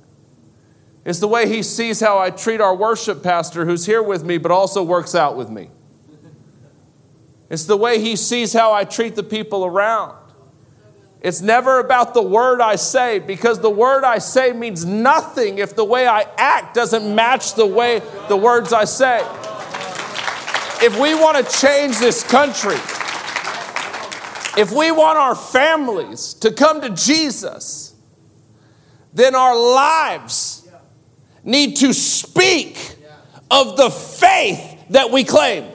It's 1.05 1.19
the 1.19 1.27
way 1.29 1.47
He 1.47 1.63
sees 1.63 2.01
how 2.01 2.19
I 2.19 2.31
treat 2.31 2.59
our 2.59 2.75
worship 2.75 3.23
pastor 3.23 3.63
who's 3.63 3.85
here 3.85 4.03
with 4.03 4.25
me 4.25 4.39
but 4.39 4.51
also 4.51 4.83
works 4.83 5.15
out 5.15 5.37
with 5.37 5.49
me. 5.49 5.69
It's 7.49 7.63
the 7.63 7.77
way 7.77 8.01
He 8.01 8.17
sees 8.17 8.51
how 8.51 8.73
I 8.73 8.83
treat 8.83 9.15
the 9.15 9.23
people 9.23 9.63
around. 9.63 10.24
It's 11.21 11.41
never 11.41 11.79
about 11.79 12.13
the 12.13 12.21
word 12.21 12.61
I 12.61 12.75
say 12.75 13.19
because 13.19 13.59
the 13.59 13.69
word 13.69 14.03
I 14.03 14.19
say 14.19 14.53
means 14.53 14.85
nothing 14.85 15.57
if 15.57 15.75
the 15.75 15.83
way 15.83 16.07
I 16.07 16.27
act 16.37 16.75
doesn't 16.75 17.15
match 17.15 17.55
the 17.55 17.65
way 17.65 18.01
the 18.27 18.37
words 18.37 18.73
I 18.73 18.85
say. 18.85 19.21
If 20.85 20.99
we 20.99 21.15
want 21.15 21.43
to 21.43 21.57
change 21.57 21.97
this 21.97 22.23
country, 22.23 22.75
if 24.57 24.71
we 24.71 24.91
want 24.91 25.17
our 25.17 25.35
families 25.35 26.35
to 26.35 26.51
come 26.51 26.81
to 26.81 26.89
Jesus, 26.89 27.95
then 29.13 29.33
our 29.33 29.57
lives 29.57 30.69
need 31.43 31.77
to 31.77 31.93
speak 31.93 32.77
of 33.49 33.77
the 33.77 33.89
faith 33.89 34.85
that 34.89 35.09
we 35.11 35.23
claim. 35.23 35.65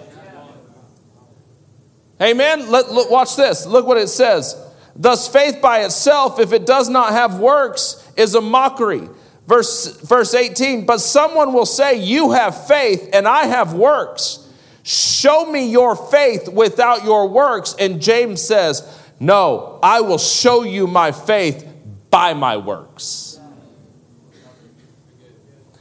Amen. 2.20 2.70
Let, 2.70 2.92
look, 2.92 3.10
watch 3.10 3.36
this. 3.36 3.66
Look 3.66 3.86
what 3.86 3.96
it 3.96 4.08
says. 4.08 4.54
Thus, 5.00 5.26
faith 5.26 5.62
by 5.62 5.82
itself, 5.84 6.38
if 6.38 6.52
it 6.52 6.66
does 6.66 6.90
not 6.90 7.12
have 7.12 7.40
works, 7.40 8.06
is 8.18 8.34
a 8.34 8.40
mockery. 8.42 9.08
Verse, 9.46 9.98
verse 10.02 10.34
18, 10.34 10.84
but 10.84 10.98
someone 10.98 11.54
will 11.54 11.64
say, 11.64 11.98
You 11.98 12.32
have 12.32 12.66
faith, 12.66 13.08
and 13.14 13.26
I 13.26 13.46
have 13.46 13.72
works. 13.72 14.46
Show 14.82 15.50
me 15.50 15.70
your 15.70 15.96
faith 15.96 16.50
without 16.50 17.02
your 17.02 17.28
works. 17.28 17.74
And 17.78 18.02
James 18.02 18.42
says, 18.42 18.86
No, 19.18 19.78
I 19.82 20.02
will 20.02 20.18
show 20.18 20.64
you 20.64 20.86
my 20.86 21.12
faith 21.12 21.66
by 22.10 22.34
my 22.34 22.58
works. 22.58 23.40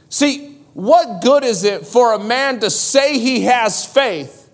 See, 0.08 0.56
what 0.72 1.20
good 1.20 1.44
is 1.44 1.64
it 1.64 1.86
for 1.86 2.14
a 2.14 2.18
man 2.18 2.60
to 2.60 2.70
say 2.70 3.18
he 3.18 3.42
has 3.42 3.84
faith, 3.84 4.50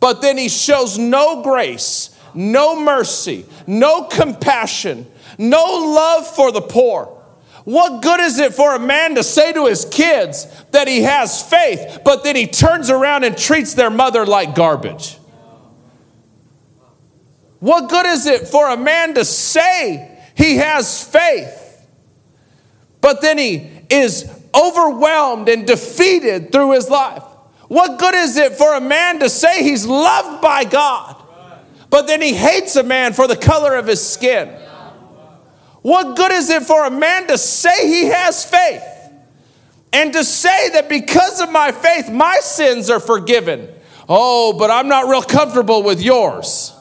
but 0.00 0.20
then 0.20 0.36
he 0.36 0.50
shows 0.50 0.98
no 0.98 1.42
grace? 1.42 2.10
No 2.36 2.80
mercy, 2.80 3.46
no 3.66 4.04
compassion, 4.04 5.06
no 5.38 5.64
love 5.64 6.26
for 6.26 6.52
the 6.52 6.60
poor. 6.60 7.12
What 7.64 8.00
good 8.00 8.20
is 8.20 8.38
it 8.38 8.54
for 8.54 8.76
a 8.76 8.78
man 8.78 9.16
to 9.16 9.24
say 9.24 9.52
to 9.52 9.66
his 9.66 9.84
kids 9.84 10.46
that 10.70 10.86
he 10.86 11.02
has 11.02 11.42
faith, 11.42 12.00
but 12.04 12.22
then 12.22 12.36
he 12.36 12.46
turns 12.46 12.90
around 12.90 13.24
and 13.24 13.36
treats 13.36 13.74
their 13.74 13.90
mother 13.90 14.24
like 14.24 14.54
garbage? 14.54 15.18
What 17.58 17.88
good 17.88 18.06
is 18.06 18.26
it 18.26 18.46
for 18.46 18.70
a 18.70 18.76
man 18.76 19.14
to 19.14 19.24
say 19.24 20.16
he 20.36 20.58
has 20.58 21.02
faith, 21.02 21.84
but 23.00 23.20
then 23.20 23.38
he 23.38 23.68
is 23.90 24.30
overwhelmed 24.54 25.48
and 25.48 25.66
defeated 25.66 26.52
through 26.52 26.72
his 26.72 26.88
life? 26.88 27.24
What 27.68 27.98
good 27.98 28.14
is 28.14 28.36
it 28.36 28.52
for 28.52 28.74
a 28.74 28.80
man 28.80 29.18
to 29.20 29.28
say 29.28 29.64
he's 29.64 29.86
loved 29.86 30.40
by 30.40 30.64
God, 30.64 31.20
but 31.90 32.06
then 32.06 32.20
he 32.20 32.34
hates 32.34 32.76
a 32.76 32.82
man 32.82 33.12
for 33.12 33.26
the 33.26 33.36
color 33.36 33.74
of 33.76 33.86
his 33.86 34.06
skin. 34.06 34.48
What 35.82 36.16
good 36.16 36.32
is 36.32 36.50
it 36.50 36.64
for 36.64 36.84
a 36.84 36.90
man 36.90 37.28
to 37.28 37.38
say 37.38 37.86
he 37.86 38.06
has 38.06 38.44
faith 38.44 38.82
and 39.92 40.12
to 40.14 40.24
say 40.24 40.70
that 40.70 40.88
because 40.88 41.40
of 41.40 41.52
my 41.52 41.70
faith, 41.70 42.10
my 42.10 42.38
sins 42.40 42.90
are 42.90 42.98
forgiven? 42.98 43.68
Oh, 44.08 44.56
but 44.58 44.70
I'm 44.70 44.88
not 44.88 45.08
real 45.08 45.22
comfortable 45.22 45.82
with 45.82 46.02
yours. 46.02 46.72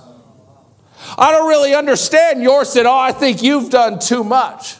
I 1.17 1.31
don't 1.31 1.47
really 1.47 1.75
understand 1.75 2.41
yours. 2.41 2.69
Said, 2.69 2.85
Oh, 2.85 2.97
I 2.97 3.11
think 3.11 3.43
you've 3.43 3.69
done 3.69 3.99
too 3.99 4.23
much. 4.23 4.77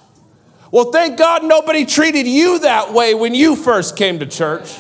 Well, 0.71 0.91
thank 0.91 1.17
God 1.17 1.43
nobody 1.43 1.85
treated 1.85 2.27
you 2.27 2.59
that 2.59 2.91
way 2.93 3.13
when 3.13 3.33
you 3.33 3.55
first 3.55 3.95
came 3.95 4.19
to 4.19 4.25
church. 4.25 4.79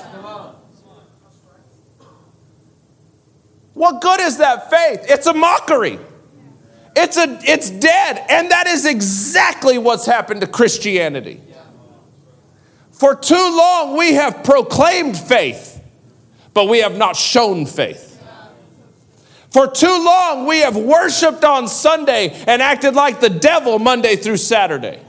What 3.75 4.01
good 4.01 4.21
is 4.21 4.37
that 4.37 4.69
faith? 4.69 5.05
It's 5.09 5.27
a 5.27 5.33
mockery. 5.33 5.99
It's, 6.95 7.17
a, 7.17 7.39
it's 7.43 7.69
dead. 7.69 8.25
And 8.29 8.49
that 8.49 8.67
is 8.67 8.85
exactly 8.85 9.77
what's 9.77 10.05
happened 10.05 10.41
to 10.41 10.47
Christianity. 10.47 11.41
For 12.91 13.13
too 13.13 13.35
long, 13.35 13.97
we 13.97 14.13
have 14.13 14.45
proclaimed 14.45 15.17
faith, 15.17 15.83
but 16.53 16.69
we 16.69 16.79
have 16.79 16.97
not 16.97 17.17
shown 17.17 17.65
faith. 17.65 18.13
For 19.51 19.67
too 19.67 19.87
long, 19.87 20.47
we 20.47 20.59
have 20.59 20.77
worshiped 20.77 21.43
on 21.43 21.67
Sunday 21.67 22.29
and 22.47 22.61
acted 22.61 22.95
like 22.95 23.19
the 23.19 23.29
devil 23.29 23.77
Monday 23.77 24.15
through 24.15 24.37
Saturday. 24.37 25.01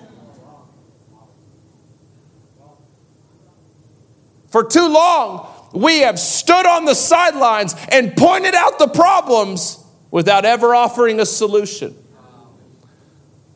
For 4.49 4.65
too 4.65 4.89
long, 4.89 5.56
we 5.77 6.01
have 6.01 6.19
stood 6.19 6.67
on 6.67 6.85
the 6.85 6.95
sidelines 6.95 7.75
and 7.91 8.17
pointed 8.17 8.55
out 8.55 8.79
the 8.79 8.89
problems 8.89 9.85
without 10.11 10.45
ever 10.45 10.75
offering 10.75 11.21
a 11.21 11.27
solution. 11.27 11.95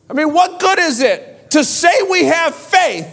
I 0.09 0.13
mean, 0.13 0.33
what 0.33 0.59
good 0.59 0.79
is 0.79 1.01
it 1.01 1.51
to 1.51 1.63
say 1.63 1.91
we 2.09 2.25
have 2.25 2.53
faith, 2.53 3.09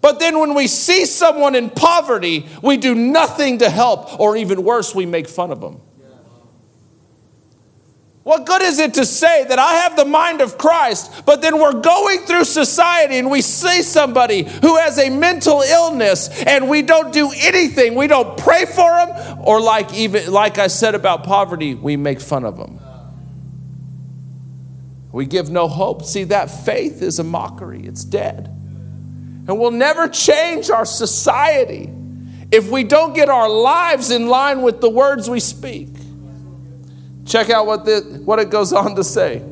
but 0.00 0.20
then 0.20 0.38
when 0.38 0.54
we 0.54 0.66
see 0.66 1.04
someone 1.06 1.54
in 1.54 1.70
poverty, 1.70 2.46
we 2.62 2.76
do 2.76 2.94
nothing 2.94 3.58
to 3.58 3.70
help, 3.70 4.20
or 4.20 4.36
even 4.36 4.62
worse, 4.62 4.94
we 4.94 5.06
make 5.06 5.28
fun 5.28 5.50
of 5.50 5.60
them? 5.60 5.80
What 8.28 8.44
good 8.44 8.60
is 8.60 8.78
it 8.78 8.92
to 8.92 9.06
say 9.06 9.44
that 9.44 9.58
I 9.58 9.76
have 9.76 9.96
the 9.96 10.04
mind 10.04 10.42
of 10.42 10.58
Christ, 10.58 11.24
but 11.24 11.40
then 11.40 11.58
we're 11.58 11.80
going 11.80 12.18
through 12.26 12.44
society 12.44 13.16
and 13.16 13.30
we 13.30 13.40
see 13.40 13.80
somebody 13.80 14.42
who 14.42 14.76
has 14.76 14.98
a 14.98 15.08
mental 15.08 15.62
illness 15.62 16.28
and 16.42 16.68
we 16.68 16.82
don't 16.82 17.10
do 17.10 17.30
anything. 17.34 17.94
We 17.94 18.06
don't 18.06 18.36
pray 18.36 18.66
for 18.66 18.74
them, 18.74 19.38
or 19.42 19.62
like 19.62 19.94
even 19.94 20.30
like 20.30 20.58
I 20.58 20.66
said 20.66 20.94
about 20.94 21.24
poverty, 21.24 21.74
we 21.74 21.96
make 21.96 22.20
fun 22.20 22.44
of 22.44 22.58
them. 22.58 22.78
We 25.10 25.24
give 25.24 25.48
no 25.48 25.66
hope. 25.66 26.04
See, 26.04 26.24
that 26.24 26.50
faith 26.50 27.00
is 27.00 27.18
a 27.18 27.24
mockery. 27.24 27.86
It's 27.86 28.04
dead. 28.04 28.48
And 28.48 29.58
we'll 29.58 29.70
never 29.70 30.06
change 30.06 30.68
our 30.68 30.84
society 30.84 31.90
if 32.52 32.68
we 32.68 32.84
don't 32.84 33.14
get 33.14 33.30
our 33.30 33.48
lives 33.48 34.10
in 34.10 34.28
line 34.28 34.60
with 34.60 34.82
the 34.82 34.90
words 34.90 35.30
we 35.30 35.40
speak. 35.40 35.97
Check 37.28 37.50
out 37.50 37.66
what, 37.66 37.84
the, 37.84 38.22
what 38.24 38.38
it 38.38 38.48
goes 38.48 38.72
on 38.72 38.96
to 38.96 39.04
say. 39.04 39.42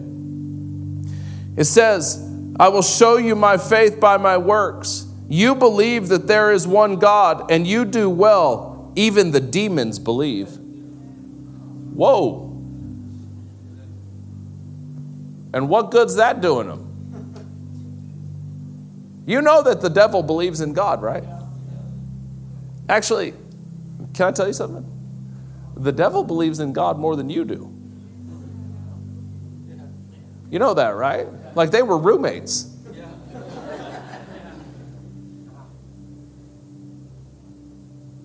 It 1.56 1.64
says, 1.64 2.26
I 2.58 2.68
will 2.68 2.82
show 2.82 3.18
you 3.18 3.36
my 3.36 3.58
faith 3.58 4.00
by 4.00 4.16
my 4.16 4.38
works. 4.38 5.04
You 5.28 5.54
believe 5.54 6.08
that 6.08 6.26
there 6.26 6.52
is 6.52 6.66
one 6.66 6.96
God, 6.96 7.50
and 7.50 7.66
you 7.66 7.84
do 7.84 8.08
well. 8.08 8.92
Even 8.96 9.30
the 9.30 9.40
demons 9.40 9.98
believe. 9.98 10.48
Whoa. 11.92 12.44
And 15.52 15.68
what 15.68 15.90
good's 15.90 16.16
that 16.16 16.40
doing 16.40 16.68
them? 16.68 16.82
You 19.26 19.42
know 19.42 19.62
that 19.62 19.82
the 19.82 19.90
devil 19.90 20.22
believes 20.22 20.62
in 20.62 20.72
God, 20.72 21.02
right? 21.02 21.24
Actually, 22.88 23.34
can 24.14 24.28
I 24.28 24.30
tell 24.32 24.46
you 24.46 24.52
something? 24.54 24.95
The 25.76 25.92
devil 25.92 26.24
believes 26.24 26.58
in 26.58 26.72
God 26.72 26.98
more 26.98 27.16
than 27.16 27.28
you 27.28 27.44
do. 27.44 27.72
You 30.50 30.58
know 30.58 30.74
that, 30.74 30.96
right? 30.96 31.26
Like 31.54 31.70
they 31.70 31.82
were 31.82 31.98
roommates. 31.98 32.72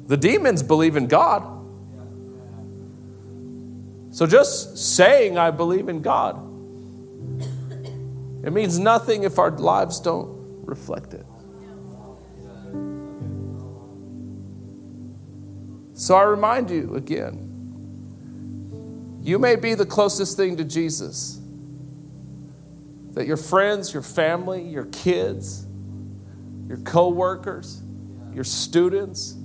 The 0.07 0.17
demons 0.17 0.61
believe 0.61 0.97
in 0.97 1.07
God. 1.07 1.43
So 4.11 4.27
just 4.27 4.77
saying, 4.77 5.37
I 5.37 5.51
believe 5.51 5.87
in 5.87 6.01
God, 6.01 6.35
it 8.43 8.51
means 8.51 8.77
nothing 8.77 9.23
if 9.23 9.39
our 9.39 9.51
lives 9.51 10.01
don't 10.01 10.65
reflect 10.65 11.13
it. 11.13 11.25
So 16.01 16.15
I 16.15 16.23
remind 16.23 16.71
you 16.71 16.95
again 16.95 17.49
you 19.21 19.37
may 19.37 19.55
be 19.55 19.75
the 19.75 19.85
closest 19.85 20.35
thing 20.35 20.57
to 20.57 20.63
Jesus 20.63 21.39
that 23.11 23.27
your 23.27 23.37
friends, 23.37 23.93
your 23.93 24.01
family, 24.01 24.63
your 24.63 24.85
kids, 24.85 25.63
your 26.67 26.79
coworkers, 26.79 27.83
your 28.33 28.43
students, 28.43 29.35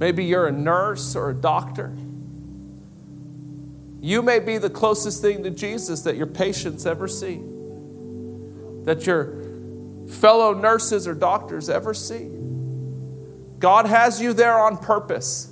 maybe 0.00 0.24
you're 0.24 0.48
a 0.48 0.52
nurse 0.52 1.14
or 1.14 1.30
a 1.30 1.34
doctor. 1.34 1.96
You 4.00 4.22
may 4.22 4.40
be 4.40 4.58
the 4.58 4.70
closest 4.70 5.22
thing 5.22 5.44
to 5.44 5.50
Jesus 5.50 6.00
that 6.00 6.16
your 6.16 6.26
patients 6.26 6.84
ever 6.84 7.06
see, 7.06 7.40
that 8.86 9.06
your 9.06 9.40
fellow 10.08 10.52
nurses 10.52 11.06
or 11.06 11.14
doctors 11.14 11.70
ever 11.70 11.94
see. 11.94 12.41
God 13.62 13.86
has 13.86 14.20
you 14.20 14.32
there 14.32 14.58
on 14.58 14.76
purpose. 14.76 15.48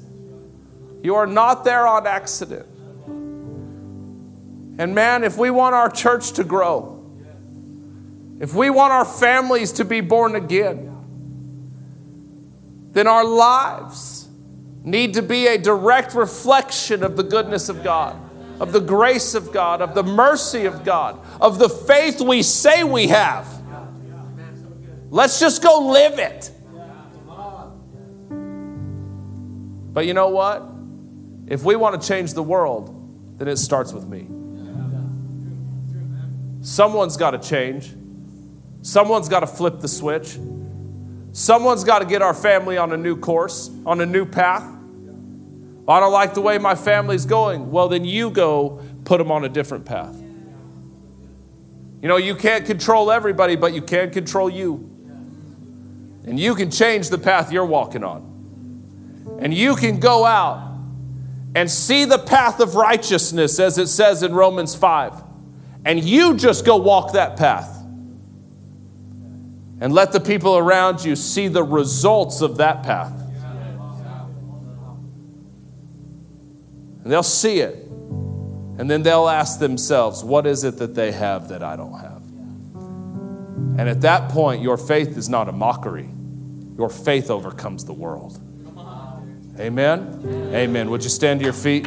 You 1.01 1.15
are 1.15 1.29
not 1.29 1.65
there 1.65 1.87
on 1.87 2.09
accident. 2.09 2.67
And 4.81 4.97
man, 4.97 5.23
if 5.23 5.39
we 5.39 5.53
want 5.53 5.77
our 5.77 5.89
church 5.89 6.33
to 6.33 6.43
grow, 6.43 7.09
if 8.41 8.53
we 8.53 8.69
want 8.69 8.93
our 8.93 9.05
families 9.05 9.71
to 9.75 9.85
be 9.85 10.01
born 10.01 10.35
again, 10.35 10.89
then 12.91 13.07
our 13.07 13.25
lives 13.25 14.29
need 14.83 15.15
to 15.15 15.23
be 15.23 15.47
a 15.47 15.57
direct 15.57 16.13
reflection 16.13 17.05
of 17.05 17.17
the 17.17 17.23
goodness 17.23 17.69
of 17.69 17.85
God, 17.85 18.17
of 18.59 18.73
the 18.73 18.81
grace 18.81 19.37
of 19.37 19.53
God, 19.53 19.81
of 19.81 19.95
the 19.95 20.03
mercy 20.03 20.65
of 20.65 20.85
God, 20.85 21.25
of 21.41 21.61
the 21.61 21.69
faith 21.69 22.21
we 22.21 22.43
say 22.43 22.83
we 22.83 23.07
have. 23.07 23.47
Let's 25.11 25.39
just 25.39 25.63
go 25.63 25.93
live 25.93 26.19
it. 26.19 26.51
But 29.93 30.07
you 30.07 30.15
know 30.15 30.29
what? 30.29 30.63
If 31.47 31.65
we 31.65 31.77
want 31.77 32.01
to 32.01 32.07
change 32.07 32.35
the 32.35 32.43
world, 32.43 33.39
then 33.39 33.49
it 33.49 33.57
starts 33.57 33.93
with 33.93 34.07
me. 34.07 34.29
Someone's 36.63 37.17
got 37.17 37.31
to 37.33 37.39
change. 37.39 37.95
Someone's 38.83 39.29
got 39.29 39.41
to 39.41 39.47
flip 39.47 39.81
the 39.81 39.89
switch. 39.89 40.39
Someone's 41.33 41.85
got 41.85 42.01
to 42.01 42.05
get 42.05 42.23
our 42.23 42.35
family 42.35 42.77
on 42.77 42.93
a 42.93 42.97
new 42.97 43.17
course, 43.17 43.71
on 43.87 44.01
a 44.01 44.07
new 44.07 44.25
path. 44.25 44.65
I 45.89 45.99
don't 45.99 46.13
like 46.13 46.35
the 46.35 46.41
way 46.41 46.59
my 46.59 46.75
family's 46.75 47.25
going. 47.25 47.71
Well, 47.71 47.89
then 47.89 48.05
you 48.05 48.31
go 48.31 48.83
put 49.05 49.19
them 49.19 49.33
on 49.33 49.45
a 49.45 49.49
different 49.49 49.85
path. 49.85 50.15
You 52.03 52.09
know, 52.09 52.17
you 52.17 52.35
can't 52.35 52.65
control 52.65 53.11
everybody, 53.11 53.57
but 53.57 53.75
you 53.75 53.83
can 53.83 54.11
control 54.11 54.49
you. 54.49 54.87
And 56.25 56.39
you 56.39 56.55
can 56.55 56.71
change 56.71 57.09
the 57.09 57.19
path 57.19 57.51
you're 57.53 57.65
walking 57.65 58.05
on. 58.05 58.30
And 59.41 59.55
you 59.55 59.77
can 59.77 60.01
go 60.01 60.25
out 60.25 60.79
and 61.55 61.71
see 61.71 62.05
the 62.05 62.19
path 62.19 62.61
of 62.61 62.75
righteousness, 62.75 63.59
as 63.59 63.79
it 63.79 63.89
says 63.89 64.23
in 64.23 64.35
Romans 64.35 64.75
5. 64.75 65.23
And 65.85 66.03
you 66.03 66.37
just 66.37 66.65
go 66.65 66.77
walk 66.77 67.13
that 67.13 67.37
path. 67.37 67.79
And 69.81 69.93
let 69.95 70.13
the 70.13 70.21
people 70.21 70.59
around 70.59 71.05
you 71.05 71.17
see 71.17 71.49
the 71.49 71.63
results 71.63 72.43
of 72.43 72.59
that 72.59 72.83
path. 72.83 73.13
And 77.03 77.11
they'll 77.11 77.23
see 77.23 77.61
it. 77.61 77.87
And 78.79 78.91
then 78.91 79.03
they'll 79.03 79.29
ask 79.29 79.59
themselves, 79.59 80.23
what 80.23 80.47
is 80.47 80.65
it 80.65 80.77
that 80.79 80.95
they 80.95 81.13
have 81.13 81.49
that 81.49 81.63
I 81.63 81.77
don't 81.77 81.99
have? 81.99 82.23
And 83.79 83.89
at 83.89 84.03
that 84.03 84.31
point, 84.31 84.63
your 84.63 84.77
faith 84.77 85.17
is 85.17 85.29
not 85.29 85.49
a 85.49 85.53
mockery. 85.53 86.09
Your 86.77 86.91
faith 86.91 87.31
overcomes 87.31 87.85
the 87.87 87.93
world. 87.93 88.39
Amen? 89.61 90.51
Amen. 90.55 90.89
Would 90.89 91.05
you 91.05 91.11
stand 91.11 91.41
to 91.41 91.45
your 91.45 91.53
feet? 91.53 91.85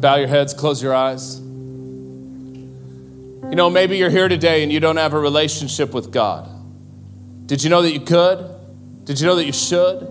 Bow 0.00 0.14
your 0.14 0.28
heads, 0.28 0.54
close 0.54 0.80
your 0.80 0.94
eyes. 0.94 1.40
You 1.40 3.56
know, 3.56 3.68
maybe 3.68 3.96
you're 3.96 4.10
here 4.10 4.28
today 4.28 4.62
and 4.62 4.70
you 4.70 4.78
don't 4.78 4.96
have 4.96 5.12
a 5.12 5.18
relationship 5.18 5.92
with 5.92 6.12
God. 6.12 6.48
Did 7.46 7.64
you 7.64 7.70
know 7.70 7.82
that 7.82 7.90
you 7.90 8.00
could? 8.00 8.48
Did 9.04 9.18
you 9.18 9.26
know 9.26 9.34
that 9.34 9.46
you 9.46 9.52
should? 9.52 10.06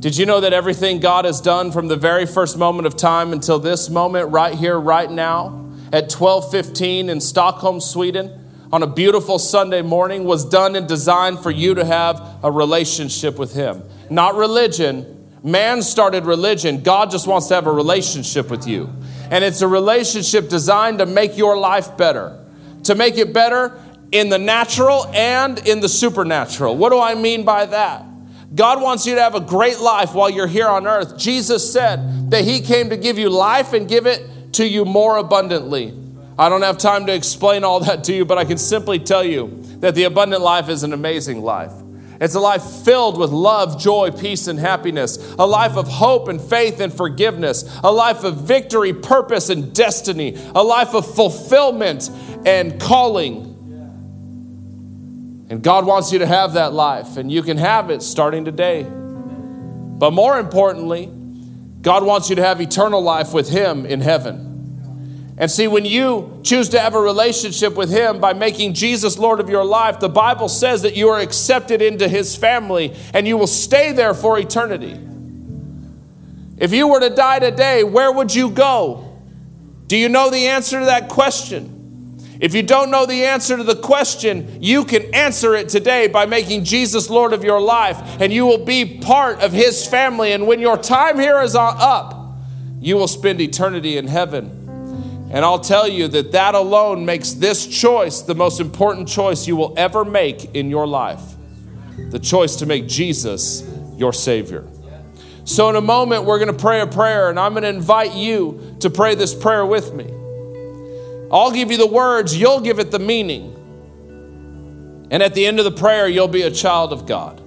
Did 0.00 0.18
you 0.18 0.26
know 0.26 0.40
that 0.40 0.52
everything 0.52 1.00
God 1.00 1.24
has 1.24 1.40
done 1.40 1.72
from 1.72 1.88
the 1.88 1.96
very 1.96 2.26
first 2.26 2.58
moment 2.58 2.86
of 2.86 2.94
time 2.94 3.32
until 3.32 3.58
this 3.58 3.88
moment 3.88 4.30
right 4.30 4.54
here 4.54 4.78
right 4.78 5.10
now 5.10 5.70
at 5.92 6.10
12:15 6.10 7.08
in 7.08 7.22
Stockholm, 7.22 7.80
Sweden 7.80 8.41
on 8.72 8.82
a 8.82 8.86
beautiful 8.86 9.38
Sunday 9.38 9.82
morning 9.82 10.24
was 10.24 10.46
done 10.46 10.74
and 10.76 10.88
designed 10.88 11.40
for 11.40 11.50
you 11.50 11.74
to 11.74 11.84
have 11.84 12.38
a 12.42 12.50
relationship 12.50 13.38
with 13.38 13.52
him. 13.52 13.82
Not 14.08 14.34
religion. 14.34 15.28
Man 15.44 15.82
started 15.82 16.24
religion. 16.24 16.82
God 16.82 17.10
just 17.10 17.26
wants 17.26 17.48
to 17.48 17.54
have 17.54 17.66
a 17.66 17.72
relationship 17.72 18.50
with 18.50 18.66
you. 18.66 18.88
And 19.30 19.44
it's 19.44 19.60
a 19.60 19.68
relationship 19.68 20.48
designed 20.48 21.00
to 21.00 21.06
make 21.06 21.36
your 21.36 21.58
life 21.58 21.98
better. 21.98 22.42
To 22.84 22.94
make 22.94 23.18
it 23.18 23.34
better 23.34 23.78
in 24.10 24.30
the 24.30 24.38
natural 24.38 25.06
and 25.08 25.58
in 25.68 25.80
the 25.80 25.88
supernatural. 25.88 26.76
What 26.76 26.90
do 26.90 26.98
I 26.98 27.14
mean 27.14 27.44
by 27.44 27.66
that? 27.66 28.06
God 28.54 28.80
wants 28.80 29.06
you 29.06 29.14
to 29.14 29.20
have 29.20 29.34
a 29.34 29.40
great 29.40 29.80
life 29.80 30.14
while 30.14 30.30
you're 30.30 30.46
here 30.46 30.68
on 30.68 30.86
earth. 30.86 31.18
Jesus 31.18 31.70
said 31.72 32.30
that 32.30 32.44
He 32.44 32.60
came 32.60 32.90
to 32.90 32.96
give 32.96 33.18
you 33.18 33.28
life 33.28 33.74
and 33.74 33.86
give 33.86 34.06
it 34.06 34.52
to 34.54 34.66
you 34.66 34.84
more 34.84 35.18
abundantly. 35.18 36.01
I 36.38 36.48
don't 36.48 36.62
have 36.62 36.78
time 36.78 37.06
to 37.06 37.14
explain 37.14 37.62
all 37.64 37.80
that 37.80 38.04
to 38.04 38.14
you, 38.14 38.24
but 38.24 38.38
I 38.38 38.44
can 38.44 38.58
simply 38.58 38.98
tell 38.98 39.22
you 39.22 39.62
that 39.80 39.94
the 39.94 40.04
abundant 40.04 40.42
life 40.42 40.68
is 40.68 40.82
an 40.82 40.92
amazing 40.92 41.42
life. 41.42 41.72
It's 42.20 42.34
a 42.36 42.40
life 42.40 42.62
filled 42.84 43.18
with 43.18 43.30
love, 43.30 43.80
joy, 43.80 44.12
peace, 44.12 44.46
and 44.46 44.58
happiness. 44.58 45.34
A 45.40 45.46
life 45.46 45.76
of 45.76 45.88
hope 45.88 46.28
and 46.28 46.40
faith 46.40 46.78
and 46.78 46.92
forgiveness. 46.92 47.64
A 47.82 47.90
life 47.90 48.22
of 48.22 48.42
victory, 48.42 48.94
purpose, 48.94 49.50
and 49.50 49.74
destiny. 49.74 50.38
A 50.54 50.62
life 50.62 50.94
of 50.94 51.14
fulfillment 51.14 52.08
and 52.46 52.80
calling. 52.80 53.48
And 55.50 55.62
God 55.62 55.84
wants 55.84 56.12
you 56.12 56.20
to 56.20 56.26
have 56.26 56.54
that 56.54 56.72
life, 56.72 57.16
and 57.16 57.30
you 57.30 57.42
can 57.42 57.58
have 57.58 57.90
it 57.90 58.02
starting 58.02 58.44
today. 58.44 58.84
But 58.84 60.12
more 60.12 60.38
importantly, 60.38 61.06
God 61.82 62.04
wants 62.04 62.30
you 62.30 62.36
to 62.36 62.42
have 62.42 62.60
eternal 62.60 63.02
life 63.02 63.34
with 63.34 63.50
Him 63.50 63.84
in 63.84 64.00
heaven. 64.00 64.51
And 65.38 65.50
see, 65.50 65.66
when 65.66 65.84
you 65.84 66.40
choose 66.42 66.68
to 66.70 66.80
have 66.80 66.94
a 66.94 67.00
relationship 67.00 67.74
with 67.74 67.90
Him 67.90 68.20
by 68.20 68.34
making 68.34 68.74
Jesus 68.74 69.18
Lord 69.18 69.40
of 69.40 69.48
your 69.48 69.64
life, 69.64 69.98
the 69.98 70.08
Bible 70.08 70.48
says 70.48 70.82
that 70.82 70.94
you 70.94 71.08
are 71.08 71.18
accepted 71.18 71.80
into 71.80 72.06
His 72.06 72.36
family 72.36 72.94
and 73.14 73.26
you 73.26 73.38
will 73.38 73.46
stay 73.46 73.92
there 73.92 74.14
for 74.14 74.38
eternity. 74.38 75.00
If 76.58 76.72
you 76.72 76.86
were 76.86 77.00
to 77.00 77.10
die 77.10 77.38
today, 77.38 77.82
where 77.82 78.12
would 78.12 78.34
you 78.34 78.50
go? 78.50 79.20
Do 79.86 79.96
you 79.96 80.08
know 80.08 80.30
the 80.30 80.48
answer 80.48 80.80
to 80.80 80.86
that 80.86 81.08
question? 81.08 82.18
If 82.38 82.54
you 82.54 82.62
don't 82.62 82.90
know 82.90 83.06
the 83.06 83.24
answer 83.24 83.56
to 83.56 83.62
the 83.62 83.76
question, 83.76 84.58
you 84.60 84.84
can 84.84 85.14
answer 85.14 85.54
it 85.54 85.68
today 85.68 86.08
by 86.08 86.26
making 86.26 86.64
Jesus 86.64 87.08
Lord 87.08 87.32
of 87.32 87.44
your 87.44 87.60
life, 87.60 88.20
and 88.20 88.32
you 88.32 88.46
will 88.46 88.64
be 88.64 88.98
part 88.98 89.40
of 89.40 89.52
His 89.52 89.86
family. 89.86 90.32
And 90.32 90.46
when 90.46 90.60
your 90.60 90.76
time 90.76 91.18
here 91.18 91.40
is 91.40 91.54
up, 91.54 92.36
you 92.80 92.96
will 92.96 93.08
spend 93.08 93.40
eternity 93.40 93.96
in 93.96 94.08
heaven. 94.08 94.61
And 95.32 95.46
I'll 95.46 95.60
tell 95.60 95.88
you 95.88 96.08
that 96.08 96.32
that 96.32 96.54
alone 96.54 97.06
makes 97.06 97.32
this 97.32 97.66
choice 97.66 98.20
the 98.20 98.34
most 98.34 98.60
important 98.60 99.08
choice 99.08 99.46
you 99.46 99.56
will 99.56 99.72
ever 99.78 100.04
make 100.04 100.54
in 100.54 100.68
your 100.68 100.86
life 100.86 101.22
the 102.10 102.18
choice 102.18 102.56
to 102.56 102.66
make 102.66 102.86
Jesus 102.86 103.66
your 103.96 104.12
Savior. 104.12 104.66
So, 105.44 105.70
in 105.70 105.76
a 105.76 105.80
moment, 105.80 106.24
we're 106.24 106.38
going 106.38 106.54
to 106.54 106.62
pray 106.62 106.80
a 106.80 106.86
prayer, 106.86 107.30
and 107.30 107.40
I'm 107.40 107.52
going 107.52 107.64
to 107.64 107.68
invite 107.68 108.14
you 108.14 108.76
to 108.80 108.90
pray 108.90 109.14
this 109.14 109.34
prayer 109.34 109.66
with 109.66 109.92
me. 109.92 110.04
I'll 111.32 111.50
give 111.50 111.70
you 111.70 111.78
the 111.78 111.86
words, 111.86 112.36
you'll 112.36 112.60
give 112.60 112.78
it 112.78 112.90
the 112.90 112.98
meaning. 112.98 113.48
And 115.10 115.22
at 115.22 115.34
the 115.34 115.46
end 115.46 115.58
of 115.58 115.64
the 115.64 115.72
prayer, 115.72 116.06
you'll 116.08 116.28
be 116.28 116.42
a 116.42 116.50
child 116.50 116.92
of 116.92 117.06
God. 117.06 117.42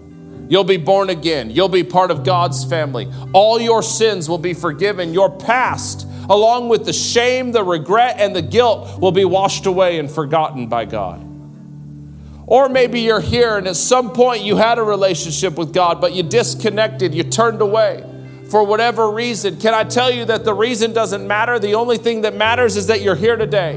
You'll 0.49 0.63
be 0.63 0.77
born 0.77 1.09
again. 1.09 1.49
You'll 1.49 1.69
be 1.69 1.83
part 1.83 2.11
of 2.11 2.23
God's 2.23 2.65
family. 2.65 3.11
All 3.33 3.59
your 3.59 3.81
sins 3.81 4.29
will 4.29 4.37
be 4.37 4.53
forgiven. 4.53 5.13
Your 5.13 5.35
past, 5.35 6.07
along 6.29 6.69
with 6.69 6.85
the 6.85 6.93
shame, 6.93 7.51
the 7.51 7.63
regret, 7.63 8.15
and 8.19 8.35
the 8.35 8.41
guilt, 8.41 8.99
will 8.99 9.11
be 9.11 9.25
washed 9.25 9.65
away 9.65 9.99
and 9.99 10.09
forgotten 10.09 10.67
by 10.67 10.85
God. 10.85 11.21
Or 12.47 12.69
maybe 12.69 13.01
you're 13.01 13.21
here 13.21 13.57
and 13.57 13.67
at 13.67 13.75
some 13.75 14.11
point 14.11 14.43
you 14.43 14.55
had 14.55 14.77
a 14.77 14.83
relationship 14.83 15.57
with 15.57 15.73
God, 15.73 15.99
but 15.99 16.13
you 16.13 16.23
disconnected, 16.23 17.15
you 17.15 17.23
turned 17.23 17.61
away 17.61 18.03
for 18.49 18.63
whatever 18.63 19.09
reason. 19.09 19.59
Can 19.59 19.73
I 19.73 19.83
tell 19.83 20.11
you 20.11 20.25
that 20.25 20.45
the 20.45 20.53
reason 20.53 20.93
doesn't 20.93 21.25
matter? 21.27 21.57
The 21.57 21.73
only 21.73 21.97
thing 21.97 22.21
that 22.21 22.35
matters 22.35 22.77
is 22.77 22.87
that 22.87 23.01
you're 23.01 23.15
here 23.15 23.35
today. 23.35 23.75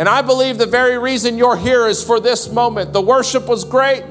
And 0.00 0.08
I 0.08 0.22
believe 0.22 0.56
the 0.56 0.66
very 0.66 0.96
reason 0.98 1.36
you're 1.36 1.56
here 1.56 1.86
is 1.86 2.02
for 2.02 2.20
this 2.20 2.50
moment. 2.50 2.92
The 2.92 3.02
worship 3.02 3.46
was 3.46 3.64
great, 3.64 4.04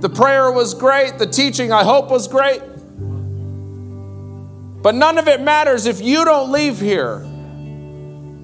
the 0.00 0.10
prayer 0.10 0.50
was 0.50 0.74
great, 0.74 1.18
the 1.18 1.26
teaching, 1.26 1.72
I 1.72 1.84
hope, 1.84 2.10
was 2.10 2.26
great. 2.26 2.60
But 4.84 4.94
none 4.94 5.16
of 5.16 5.28
it 5.28 5.40
matters 5.40 5.86
if 5.86 6.02
you 6.02 6.26
don't 6.26 6.52
leave 6.52 6.78
here 6.78 7.20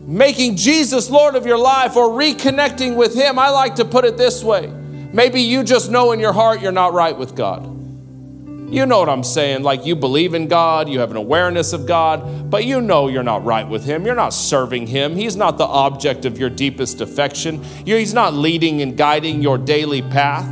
making 0.07 0.57
Jesus 0.57 1.11
Lord 1.11 1.37
of 1.37 1.45
your 1.45 1.59
life 1.59 1.97
or 1.97 2.09
reconnecting 2.09 2.97
with 2.97 3.15
Him. 3.15 3.39
I 3.39 3.51
like 3.51 3.75
to 3.75 3.85
put 3.85 4.07
it 4.07 4.17
this 4.17 4.43
way 4.43 4.67
maybe 5.13 5.43
you 5.43 5.63
just 5.63 5.91
know 5.91 6.13
in 6.13 6.19
your 6.19 6.33
heart 6.33 6.63
you're 6.63 6.73
not 6.73 6.95
right 6.95 7.17
with 7.17 7.37
God. 7.37 7.67
You 8.73 8.87
know 8.87 9.01
what 9.01 9.11
I'm 9.11 9.23
saying. 9.23 9.65
Like 9.65 9.85
you 9.85 9.95
believe 9.95 10.33
in 10.33 10.49
God, 10.49 10.89
you 10.89 11.01
have 11.01 11.11
an 11.11 11.19
awareness 11.19 11.75
of 11.75 11.87
God, 11.87 12.51
but 12.51 12.65
you 12.65 12.81
know 12.81 13.09
you're 13.09 13.23
not 13.23 13.45
right 13.45 13.69
with 13.69 13.85
Him. 13.85 14.07
You're 14.07 14.15
not 14.15 14.33
serving 14.33 14.87
Him. 14.87 15.17
He's 15.17 15.37
not 15.37 15.59
the 15.59 15.67
object 15.67 16.25
of 16.25 16.39
your 16.39 16.49
deepest 16.49 17.03
affection. 17.03 17.63
He's 17.85 18.15
not 18.15 18.33
leading 18.33 18.81
and 18.81 18.97
guiding 18.97 19.43
your 19.43 19.59
daily 19.59 20.01
path. 20.01 20.49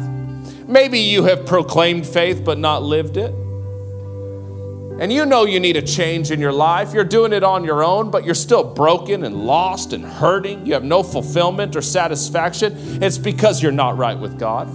Maybe 0.69 0.99
you 0.99 1.23
have 1.25 1.47
proclaimed 1.47 2.07
faith 2.07 2.45
but 2.45 2.59
not 2.59 2.83
lived 2.83 3.17
it. 3.17 3.33
And 5.01 5.13
you 5.13 5.25
know 5.27 5.45
you 5.45 5.61
need 5.61 5.77
a 5.77 5.83
change 5.83 6.33
in 6.33 6.41
your 6.41 6.53
life. 6.53 6.93
You're 6.93 7.05
doing 7.05 7.33
it 7.33 7.45
on 7.45 7.63
your 7.63 7.85
own, 7.85 8.11
but 8.11 8.25
you're 8.25 8.35
still 8.35 8.65
broken 8.65 9.25
and 9.25 9.47
lost 9.47 9.93
and 9.93 10.05
hurting. 10.05 10.67
You 10.67 10.75
have 10.75 10.83
no 10.83 11.05
fulfillment 11.05 11.77
or 11.77 11.83
satisfaction. 11.83 13.03
It's 13.03 13.17
because 13.17 13.63
you're 13.63 13.71
not 13.71 13.97
right 13.97 14.19
with 14.19 14.41
God. 14.41 14.69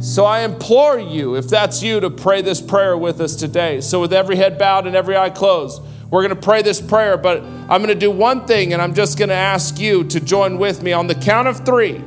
So 0.00 0.24
I 0.24 0.42
implore 0.42 0.98
you, 0.98 1.34
if 1.34 1.48
that's 1.48 1.82
you, 1.82 1.98
to 2.00 2.08
pray 2.08 2.40
this 2.40 2.60
prayer 2.60 2.96
with 2.96 3.20
us 3.20 3.34
today. 3.34 3.80
So, 3.80 4.00
with 4.00 4.14
every 4.14 4.36
head 4.36 4.58
bowed 4.58 4.86
and 4.86 4.96
every 4.96 5.16
eye 5.16 5.28
closed, 5.28 5.82
We're 6.10 6.22
going 6.22 6.34
to 6.34 6.40
pray 6.40 6.62
this 6.62 6.80
prayer, 6.80 7.16
but 7.16 7.40
I'm 7.42 7.82
going 7.82 7.88
to 7.88 7.94
do 7.94 8.10
one 8.10 8.44
thing, 8.46 8.72
and 8.72 8.82
I'm 8.82 8.94
just 8.94 9.16
going 9.16 9.28
to 9.28 9.34
ask 9.34 9.78
you 9.78 10.02
to 10.04 10.18
join 10.18 10.58
with 10.58 10.82
me 10.82 10.92
on 10.92 11.06
the 11.06 11.14
count 11.14 11.46
of 11.46 11.64
three. 11.64 12.02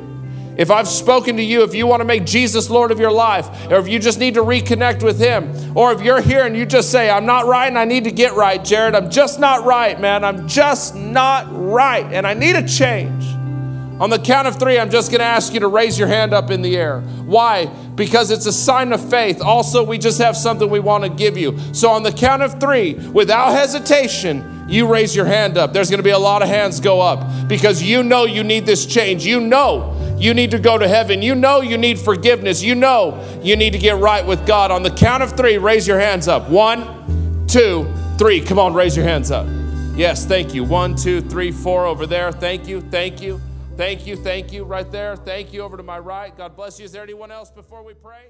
If 0.58 0.70
I've 0.70 0.88
spoken 0.88 1.38
to 1.38 1.43
you, 1.43 1.64
if 1.64 1.74
you 1.74 1.88
want 1.88 2.01
to 2.01 2.06
make 2.06 2.26
Jesus 2.26 2.70
Lord 2.70 2.91
of 2.91 2.99
your 2.99 3.12
life, 3.12 3.47
or 3.72 3.78
if 3.78 3.88
you 3.88 3.97
just 3.97 4.20
need 4.20 4.36
to 4.36 4.41
reconnect 4.41 5.04
with 5.04 5.20
Him, 5.20 5.51
or 5.76 5.91
if 5.91 6.01
you're 6.01 6.22
here 6.22 6.45
and 6.45 6.56
you 6.56 6.66
just 6.66 6.91
say, 6.91 7.10
I'm 7.10 7.26
not 7.26 7.45
right 7.47 7.68
and 7.68 7.78
I 7.78 7.86
need 7.86 8.04
to 8.04 8.12
get 8.12 8.34
right, 8.34 8.64
Jared, 8.64 8.93
I'm 8.93 9.10
just 9.10 9.39
not 9.39 9.66
right, 9.66 9.99
man, 9.99 10.24
I'm 10.24 10.47
just 10.47 10.95
not 10.95 11.47
right, 11.49 12.06
and 12.06 12.28
I 12.28 12.34
need 12.34 12.56
a 12.56 12.68
change. 12.68 13.26
On 13.99 14.10
the 14.10 14.20
count 14.20 14.47
of 14.47 14.60
three, 14.60 14.78
I'm 14.80 14.89
just 14.89 15.12
going 15.12 15.20
to 15.20 15.26
ask 15.26 15.54
you 15.54 15.60
to 15.62 15.68
raise 15.68 15.97
your 15.97 16.08
hand 16.08 16.34
up 16.34 16.51
in 16.51 16.62
the 16.62 16.76
air. 16.76 17.01
Why? 17.26 17.68
Because 17.95 18.32
it's 18.32 18.45
a 18.47 18.51
sign 18.51 18.91
of 18.91 19.08
faith. 19.10 19.39
Also, 19.39 19.84
we 19.84 19.97
just 19.97 20.20
have 20.20 20.36
something 20.36 20.70
we 20.70 20.80
want 20.80 21.04
to 21.04 21.10
give 21.10 21.38
you. 21.38 21.58
So, 21.74 21.89
on 21.89 22.01
the 22.04 22.12
count 22.12 22.41
of 22.41 22.60
three, 22.60 22.95
without 22.95 23.51
hesitation, 23.51 24.66
you 24.68 24.88
raise 24.88 25.16
your 25.16 25.26
hand 25.26 25.58
up. 25.58 25.74
There's 25.74 25.89
going 25.89 25.99
to 25.99 26.04
be 26.04 26.10
a 26.10 26.20
lot 26.20 26.41
of 26.41 26.47
hands 26.47 26.80
go 26.80 27.01
up 27.01 27.47
because 27.47 27.84
you 27.84 28.04
know 28.04 28.26
you 28.26 28.43
need 28.43 28.66
this 28.66 28.86
change. 28.86 29.26
You 29.26 29.39
know 29.39 30.03
you 30.24 30.34
need 30.34 30.51
to 30.51 30.59
go 30.59 30.78
to 30.78 30.88
heaven. 30.88 31.21
You 31.21 31.36
know 31.36 31.59
you 31.61 31.78
need 31.78 31.99
forgiveness. 31.99 32.63
You 32.63 32.76
know 32.76 33.21
you 33.43 33.57
need 33.57 33.74
to 33.74 33.80
get 33.80 33.97
right 33.97 34.26
with 34.26 34.47
God. 34.47 34.71
On 34.71 34.82
the 34.82 34.89
count 34.89 35.21
of 35.21 35.36
three, 35.36 35.57
raise 35.57 35.86
your 35.86 35.99
hands 35.99 36.30
up. 36.30 36.49
One, 36.49 37.45
two, 37.47 37.93
three. 38.17 38.39
Come 38.39 38.57
on, 38.57 38.74
raise 38.74 38.95
your 38.95 39.05
hands 39.05 39.32
up. 39.32 39.45
Yes, 39.95 40.26
thank 40.26 40.53
you. 40.53 40.63
One, 40.63 40.95
two, 40.95 41.21
three, 41.21 41.51
four 41.51 41.86
over 41.86 42.05
there. 42.07 42.32
Thank 42.32 42.67
you, 42.67 42.82
thank 42.82 43.21
you. 43.21 43.41
Thank 43.76 44.07
you, 44.07 44.15
thank 44.15 44.53
you, 44.53 44.63
right 44.63 44.89
there. 44.89 45.15
Thank 45.15 45.51
you 45.51 45.61
over 45.61 45.78
to 45.78 45.84
my 45.84 45.99
right. 45.99 46.36
God 46.36 46.55
bless 46.55 46.80
you. 46.80 46.86
Is 46.86 46.91
there 46.91 47.03
anyone 47.03 47.32
else 47.32 47.51
before 47.51 47.84
we 47.84 47.93
pray? 47.93 48.30